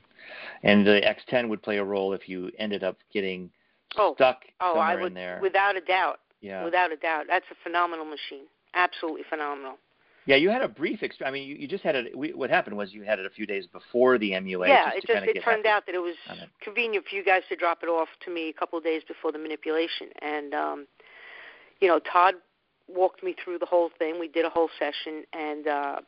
And 0.63 0.85
the 0.85 1.01
X10 1.01 1.47
would 1.49 1.61
play 1.61 1.77
a 1.77 1.83
role 1.83 2.13
if 2.13 2.27
you 2.27 2.51
ended 2.57 2.83
up 2.83 2.97
getting 3.13 3.49
Oh, 3.97 4.13
stuck 4.15 4.41
Oh, 4.61 4.73
somewhere 4.73 4.83
I 4.87 4.95
would 4.95 5.07
in 5.07 5.13
there. 5.13 5.39
without 5.41 5.75
a 5.75 5.81
doubt. 5.81 6.19
yeah, 6.41 6.63
Without 6.63 6.91
a 6.91 6.97
doubt. 6.97 7.25
That's 7.27 7.45
a 7.51 7.55
phenomenal 7.63 8.05
machine. 8.05 8.45
Absolutely 8.73 9.23
phenomenal. 9.29 9.77
yeah. 10.25 10.35
You 10.35 10.49
had 10.49 10.61
a 10.61 10.67
brief. 10.67 10.99
Exp- 11.01 11.25
I 11.25 11.31
mean, 11.31 11.47
you, 11.47 11.55
you 11.55 11.67
just 11.67 11.83
had 11.83 11.95
it. 11.95 12.17
We, 12.17 12.33
what 12.33 12.49
happened 12.49 12.77
was 12.77 12.93
you 12.93 13.03
had 13.03 13.19
it 13.19 13.25
a 13.25 13.29
few 13.29 13.45
days 13.45 13.65
before 13.65 14.17
the 14.17 14.31
MUA. 14.31 14.67
yeah, 14.67 14.85
just 14.85 14.97
it 14.97 15.07
just 15.07 15.37
it 15.37 15.41
turned 15.43 15.65
happy 15.65 15.67
out 15.69 15.85
that 15.87 15.95
it 15.95 15.99
was 15.99 16.15
it. 16.29 16.49
convenient 16.61 17.05
for 17.07 17.15
you 17.15 17.23
guys 17.23 17.41
to 17.49 17.55
drop 17.55 17.79
it 17.83 17.87
off 17.87 18.09
to 18.25 18.31
me 18.33 18.49
a 18.49 18.53
couple 18.53 18.77
of 18.77 18.83
days 18.83 19.01
before 19.07 19.31
the 19.31 19.39
manipulation. 19.39 20.07
And 20.21 20.53
um 20.53 20.87
you 21.81 21.87
know, 21.87 21.99
Todd 21.99 22.35
walked 22.87 23.23
me 23.23 23.35
through 23.43 23.57
the 23.59 23.65
whole 23.65 23.89
thing. 23.97 24.19
We 24.19 24.27
did 24.27 24.45
a 24.45 24.49
whole 24.49 24.69
session 24.77 25.23
and 25.33 25.67
uh 25.67 25.99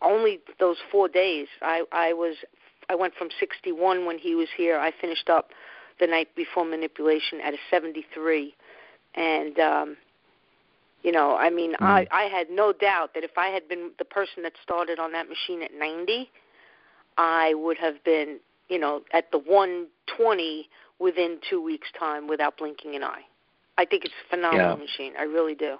only 0.00 0.40
those 0.60 0.76
4 0.90 1.08
days 1.08 1.48
I 1.62 1.84
I 1.92 2.12
was 2.12 2.36
I 2.88 2.94
went 2.94 3.14
from 3.14 3.28
61 3.38 4.06
when 4.06 4.18
he 4.18 4.34
was 4.34 4.48
here. 4.56 4.78
I 4.78 4.90
finished 5.00 5.28
up 5.28 5.50
the 6.00 6.06
night 6.06 6.28
before 6.34 6.64
manipulation 6.64 7.40
at 7.44 7.52
a 7.54 7.58
73 7.70 8.54
and 9.14 9.58
um 9.58 9.96
you 11.02 11.12
know, 11.12 11.36
I 11.36 11.50
mean, 11.50 11.72
Mm. 11.74 11.84
I 11.84 12.06
I 12.10 12.24
had 12.24 12.50
no 12.50 12.72
doubt 12.72 13.14
that 13.14 13.24
if 13.24 13.36
I 13.38 13.48
had 13.48 13.68
been 13.68 13.92
the 13.98 14.04
person 14.04 14.42
that 14.42 14.52
started 14.62 14.98
on 14.98 15.12
that 15.12 15.28
machine 15.28 15.62
at 15.62 15.72
90, 15.72 16.30
I 17.16 17.54
would 17.54 17.78
have 17.78 18.02
been, 18.04 18.40
you 18.68 18.78
know, 18.78 19.02
at 19.12 19.30
the 19.30 19.38
120 19.38 20.68
within 20.98 21.38
2 21.48 21.60
weeks 21.62 21.88
time 21.98 22.26
without 22.26 22.56
blinking 22.58 22.94
an 22.96 23.04
eye. 23.04 23.24
I 23.76 23.84
think 23.84 24.04
it's 24.04 24.14
a 24.26 24.28
phenomenal 24.30 24.76
Yeah. 24.76 24.84
machine. 24.84 25.14
I 25.16 25.22
really 25.22 25.54
do. 25.54 25.78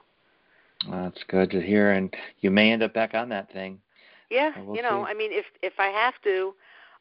Well, 0.88 1.02
that's 1.02 1.22
good 1.24 1.50
to 1.50 1.61
hear, 1.61 1.90
and 1.90 2.14
you 2.40 2.50
may 2.52 2.70
end 2.70 2.83
up 2.85 2.92
back 2.92 3.14
on 3.14 3.28
that 3.31 3.50
thing. 3.50 3.81
Yeah, 4.31 4.52
we'll 4.61 4.76
you 4.76 4.83
know, 4.83 5.04
see. 5.04 5.11
I 5.11 5.14
mean, 5.14 5.33
if 5.33 5.46
if 5.62 5.81
I 5.81 5.88
have 5.88 6.14
to, 6.22 6.54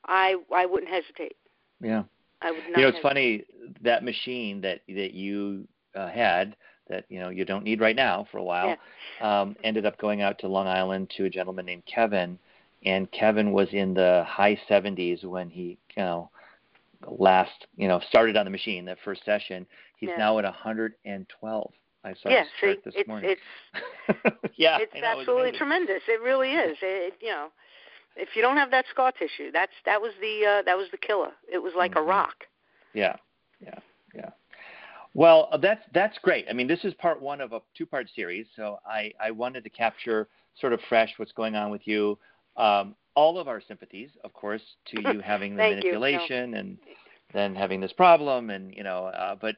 I 0.06 0.38
I 0.51 0.65
wouldn't 0.65 0.91
hesitate. 0.91 1.36
Yeah. 1.80 2.03
I 2.41 2.51
would 2.51 2.63
not. 2.69 2.77
you 2.77 2.82
know, 2.84 2.88
it's 2.89 2.97
hesitate. 2.97 3.01
funny 3.03 3.43
that 3.82 4.03
machine 4.03 4.62
that 4.62 4.82
that 4.88 5.13
you 5.13 5.67
uh, 5.93 6.08
had 6.08 6.56
that 6.89 7.06
you 7.10 7.19
know 7.19 7.30
you 7.30 7.45
don't 7.45 7.63
need 7.63 7.82
right 7.82 7.95
now 7.95 8.28
for 8.32 8.38
a 8.38 8.43
while 8.43 8.78
um, 9.21 9.56
ended 9.63 9.86
up 9.86 9.97
going 9.97 10.21
out 10.21 10.38
to 10.39 10.47
Long 10.47 10.67
Island 10.67 11.12
to 11.17 11.26
a 11.26 11.30
gentleman 11.30 11.65
named 11.65 11.84
Kevin, 11.86 12.38
and 12.86 13.12
Kevin 13.12 13.52
was 13.52 13.67
in 13.71 13.93
the 13.93 14.23
high 14.28 14.60
70s 14.69 15.23
when 15.23 15.50
he 15.50 15.78
you 15.95 16.04
know 16.04 16.30
last 17.08 17.67
you 17.76 17.88
know 17.88 18.00
started 18.10 18.36
on 18.38 18.45
the 18.45 18.52
machine 18.52 18.86
that 18.86 18.97
first 19.04 19.23
session. 19.26 19.65
He's 19.97 20.10
Yeah. 20.10 20.17
now 20.17 20.38
at 20.39 20.45
112. 20.45 21.73
I 22.04 22.13
saw 22.13 22.30
Yeah, 22.30 22.43
his 22.43 22.47
see, 22.62 22.80
this 22.86 22.95
it's 22.95 23.08
morning. 23.08 23.38
it's 23.73 24.34
yeah, 24.58 24.78
it's 24.80 24.93
absolutely 25.04 25.41
amazing. 25.50 25.58
tremendous. 25.58 26.02
It 26.08 26.21
really 26.21 26.52
is. 26.52 26.78
It, 26.82 27.15
you 27.21 27.30
know, 27.30 27.47
if 28.15 28.30
you 28.36 28.41
don't 28.41 28.58
have 28.58 28.71
that 28.71 28.86
scar 28.91 29.12
tissue, 29.12 29.52
that's 29.52 29.73
that 29.86 30.02
was 30.02 30.13
the 30.21 30.45
uh, 30.45 30.62
that 30.63 30.78
was 30.78 30.88
the 30.91 30.97
killer. 30.97 31.32
It 31.52 31.58
was 31.60 31.73
like 31.76 31.93
Mhm. 31.93 32.02
a 32.02 32.02
rock. 32.04 32.45
Yeah, 32.93 33.15
yeah, 33.60 33.80
yeah. 34.15 34.30
Well, 35.17 35.49
uh, 35.51 35.58
that's 35.58 35.82
that's 35.95 36.15
great. 36.19 36.45
I 36.47 36.53
mean, 36.53 36.67
this 36.67 36.86
is 36.86 36.93
part 36.93 37.19
one 37.19 37.41
of 37.41 37.51
a 37.51 37.60
two-part 37.75 38.08
series, 38.15 38.45
so 38.56 38.77
I 38.86 39.12
I 39.19 39.32
wanted 39.32 39.63
to 39.63 39.69
capture 39.71 40.27
sort 40.62 40.73
of 40.73 40.80
fresh 40.88 41.12
what's 41.17 41.32
going 41.32 41.56
on 41.56 41.71
with 41.71 41.82
you. 41.86 42.19
Um, 42.56 42.95
all 43.15 43.39
of 43.39 43.47
our 43.47 43.60
sympathies, 43.60 44.12
of 44.23 44.32
course, 44.34 44.62
to 44.93 45.01
you 45.12 45.19
having 45.19 45.56
the 45.56 45.63
you. 45.63 45.69
No. 45.71 45.75
manipulation 45.75 46.53
and 46.53 46.77
then 47.34 47.56
having 47.56 47.82
this 47.82 47.91
problem, 47.93 48.51
and 48.51 48.71
you 48.75 48.84
know, 48.84 49.08
uh, 49.08 49.36
but 49.41 49.56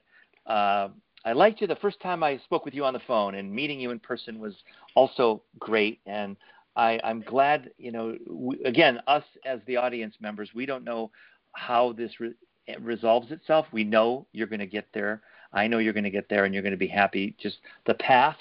uh, 0.49 0.87
I 1.25 1.33
liked 1.33 1.59
you 1.59 1.67
the 1.67 1.75
first 1.75 1.99
time 1.99 2.23
I 2.23 2.37
spoke 2.37 2.63
with 2.63 2.73
you 2.73 2.85
on 2.85 2.93
the 2.93 3.01
phone, 3.05 3.35
and 3.35 3.53
meeting 3.53 3.81
you 3.81 3.91
in 3.91 3.99
person 3.99 4.39
was 4.39 4.55
also 4.95 5.43
great. 5.59 5.99
And 6.05 6.37
I, 6.77 7.01
I'm 7.03 7.19
glad, 7.19 7.71
you 7.77 7.91
know, 7.91 8.15
we, 8.29 8.63
again, 8.63 9.01
us 9.07 9.25
as 9.45 9.59
the 9.67 9.75
audience 9.75 10.15
members, 10.21 10.51
we 10.55 10.65
don't 10.65 10.85
know 10.85 11.11
how 11.51 11.91
this 11.91 12.17
re- 12.21 12.33
resolves 12.79 13.31
itself. 13.33 13.65
We 13.73 13.83
know 13.83 14.25
you're 14.31 14.47
going 14.47 14.61
to 14.61 14.65
get 14.65 14.87
there. 14.93 15.21
I 15.53 15.67
know 15.67 15.77
you're 15.79 15.93
going 15.93 16.03
to 16.03 16.09
get 16.09 16.29
there 16.29 16.45
and 16.45 16.53
you're 16.53 16.63
going 16.63 16.71
to 16.71 16.77
be 16.77 16.87
happy. 16.87 17.35
Just 17.41 17.57
the 17.85 17.93
path 17.95 18.37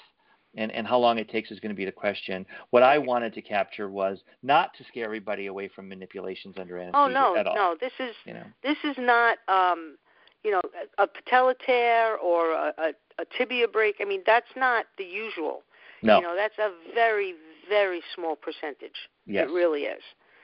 and, 0.55 0.71
and 0.71 0.85
how 0.87 0.97
long 0.97 1.17
it 1.17 1.29
takes 1.29 1.51
is 1.51 1.59
going 1.59 1.71
to 1.71 1.75
be 1.75 1.85
the 1.85 1.91
question. 1.91 2.45
What 2.71 2.83
I 2.83 2.97
wanted 2.97 3.33
to 3.33 3.41
capture 3.41 3.89
was 3.89 4.19
not 4.43 4.73
to 4.77 4.83
scare 4.85 5.05
everybody 5.05 5.47
away 5.47 5.67
from 5.69 5.87
manipulations 5.89 6.55
under 6.59 6.77
anesthesia 6.77 6.97
Oh 6.97 7.07
no, 7.07 7.35
at 7.35 7.47
all. 7.47 7.55
no. 7.55 7.75
This 7.79 7.93
is 7.99 8.15
You 8.25 8.33
know, 8.33 8.45
this 8.63 8.77
is 8.83 8.95
not 8.97 9.37
um, 9.47 9.97
you 10.43 10.51
know 10.51 10.61
a, 10.97 11.03
a 11.03 11.07
patella 11.07 11.53
tear 11.65 12.17
or 12.17 12.51
a, 12.51 12.73
a, 12.77 12.89
a 13.21 13.25
tibia 13.37 13.67
break. 13.67 13.95
I 14.01 14.05
mean, 14.05 14.21
that's 14.25 14.49
not 14.55 14.85
the 14.97 15.03
usual. 15.03 15.63
no, 16.01 16.17
You 16.17 16.23
know, 16.23 16.35
that's 16.35 16.57
a 16.57 16.71
very 16.93 17.35
very 17.67 18.01
small 18.15 18.35
percentage. 18.35 18.95
yes, 19.27 19.47
It 19.47 19.53
really 19.53 19.81
is. 19.83 20.01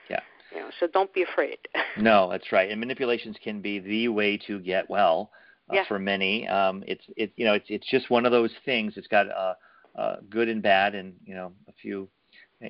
Yeah. 0.08 0.20
You 0.52 0.58
know, 0.60 0.70
so 0.78 0.86
don't 0.86 1.12
be 1.12 1.22
afraid. 1.22 1.58
no, 1.98 2.30
that's 2.30 2.52
right. 2.52 2.70
And 2.70 2.78
manipulations 2.78 3.36
can 3.42 3.60
be 3.60 3.80
the 3.80 4.06
way 4.08 4.36
to 4.46 4.60
get 4.60 4.88
well 4.88 5.30
Yeah. 5.72 5.84
for 5.88 5.98
many. 5.98 6.46
Um, 6.46 6.84
it's 6.86 7.04
it 7.16 7.32
you 7.36 7.44
know 7.44 7.54
it's 7.54 7.66
it's 7.68 7.88
just 7.90 8.10
one 8.10 8.26
of 8.26 8.32
those 8.32 8.52
things. 8.64 8.94
It's 8.96 9.08
got 9.08 9.30
uh, 9.30 9.54
uh, 9.96 10.16
good 10.30 10.48
and 10.48 10.62
bad, 10.62 10.94
and 10.94 11.14
you 11.24 11.34
know 11.34 11.52
a 11.68 11.72
few 11.80 12.08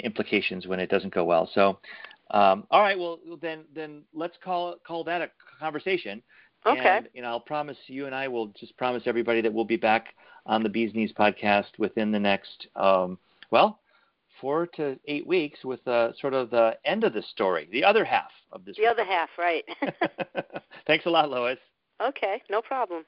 implications 0.03 0.67
when 0.67 0.81
it 0.81 0.91
doesn't 0.91 1.15
go 1.15 1.25
well. 1.25 1.49
So, 1.53 1.79
um, 2.31 2.67
all 2.71 2.81
right, 2.81 2.99
well 2.99 3.19
then 3.41 3.65
then 3.75 4.03
let's 4.15 4.37
call 4.43 4.77
call 4.87 5.05
that 5.05 5.23
a 5.23 5.31
conversation. 5.61 6.23
Okay. 6.67 6.97
And, 6.97 7.09
you 7.15 7.23
know, 7.23 7.29
I'll 7.29 7.41
promise 7.41 7.77
you 7.87 8.07
and 8.07 8.15
I 8.15 8.27
will 8.27 8.49
just 8.49 8.77
promise 8.77 9.05
everybody 9.07 9.41
that 9.41 9.53
we'll 9.53 9.65
be 9.65 9.77
back 9.77 10.15
on 10.47 10.63
the 10.63 10.69
Bees 10.69 10.93
Knees 10.95 11.13
podcast 11.13 11.79
within 11.79 12.11
the 12.11 12.19
next, 12.19 12.67
um, 12.75 13.19
well, 13.51 13.79
four 14.41 14.67
to 14.77 14.99
eight 15.07 15.27
weeks 15.27 15.65
with 15.65 15.87
uh, 15.87 16.13
sort 16.21 16.35
of 16.35 16.51
the 16.51 16.77
end 16.85 17.05
of 17.05 17.13
the 17.13 17.23
story, 17.23 17.69
the 17.71 17.85
other 17.85 18.05
half 18.05 18.31
of 18.53 18.65
this. 18.65 18.77
the 18.77 18.87
other 18.87 19.05
half, 19.05 19.31
right? 19.39 19.65
Thanks 20.87 21.07
a 21.07 21.11
lot, 21.11 21.31
Lois. 21.31 21.59
Okay, 22.01 22.43
no 22.51 22.63
problem. 22.63 23.05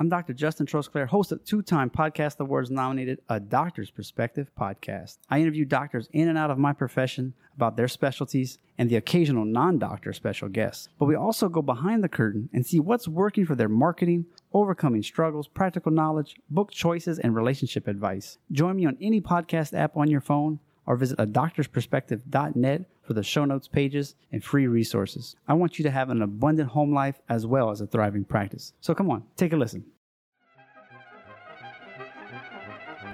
I'm 0.00 0.08
Dr. 0.08 0.32
Justin 0.32 0.66
Trosclair, 0.66 1.06
host 1.06 1.30
of 1.30 1.44
two 1.44 1.62
time 1.62 1.88
Podcast 1.88 2.40
Awards 2.40 2.68
nominated 2.68 3.20
A 3.28 3.38
Doctor's 3.38 3.92
Perspective 3.92 4.50
podcast. 4.58 5.18
I 5.30 5.40
interview 5.40 5.64
doctors 5.64 6.08
in 6.12 6.26
and 6.26 6.36
out 6.36 6.50
of 6.50 6.58
my 6.58 6.72
profession 6.72 7.32
about 7.54 7.76
their 7.76 7.86
specialties 7.86 8.58
and 8.76 8.90
the 8.90 8.96
occasional 8.96 9.44
non 9.44 9.78
doctor 9.78 10.12
special 10.12 10.48
guests. 10.48 10.88
But 10.98 11.04
we 11.06 11.14
also 11.14 11.48
go 11.48 11.62
behind 11.62 12.02
the 12.02 12.08
curtain 12.08 12.48
and 12.52 12.66
see 12.66 12.80
what's 12.80 13.06
working 13.06 13.46
for 13.46 13.54
their 13.54 13.68
marketing, 13.68 14.26
overcoming 14.52 15.04
struggles, 15.04 15.46
practical 15.46 15.92
knowledge, 15.92 16.34
book 16.50 16.72
choices, 16.72 17.20
and 17.20 17.32
relationship 17.36 17.86
advice. 17.86 18.38
Join 18.50 18.74
me 18.74 18.86
on 18.86 18.98
any 19.00 19.20
podcast 19.20 19.78
app 19.78 19.96
on 19.96 20.10
your 20.10 20.20
phone 20.20 20.58
or 20.86 20.96
visit 20.96 21.18
a 21.18 21.26
doctorsperspective.net 21.26 22.84
for 23.02 23.12
the 23.12 23.22
show 23.22 23.44
notes 23.44 23.68
pages 23.68 24.14
and 24.32 24.42
free 24.42 24.66
resources. 24.66 25.36
I 25.46 25.54
want 25.54 25.78
you 25.78 25.82
to 25.84 25.90
have 25.90 26.10
an 26.10 26.22
abundant 26.22 26.70
home 26.70 26.92
life 26.94 27.20
as 27.28 27.46
well 27.46 27.70
as 27.70 27.80
a 27.80 27.86
thriving 27.86 28.24
practice. 28.24 28.72
So 28.80 28.94
come 28.94 29.10
on, 29.10 29.24
take 29.36 29.52
a 29.52 29.56
listen. 29.56 29.84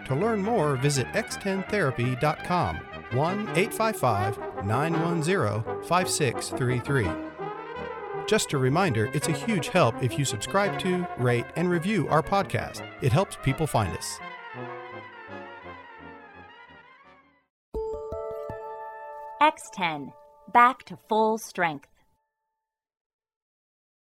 To 0.07 0.15
learn 0.17 0.43
more, 0.43 0.77
visit 0.77 1.07
x10therapy.com 1.09 2.77
1 3.13 3.41
855 3.57 4.65
910 4.65 5.83
5633. 5.85 7.09
Just 8.27 8.53
a 8.53 8.59
reminder, 8.59 9.11
it's 9.13 9.29
a 9.29 9.33
huge 9.33 9.69
help 9.69 10.01
if 10.03 10.19
you 10.19 10.25
subscribe 10.25 10.79
to, 10.81 11.07
rate, 11.19 11.47
and 11.57 11.69
review 11.69 12.09
our 12.09 12.23
podcast. 12.23 12.87
It 13.03 13.13
helps 13.13 13.37
people 13.43 13.67
find 13.67 13.97
us. 13.97 14.21
X10, 19.41 20.13
back 20.53 20.85
to 20.85 20.99
full 21.09 21.39
strength. 21.39 21.90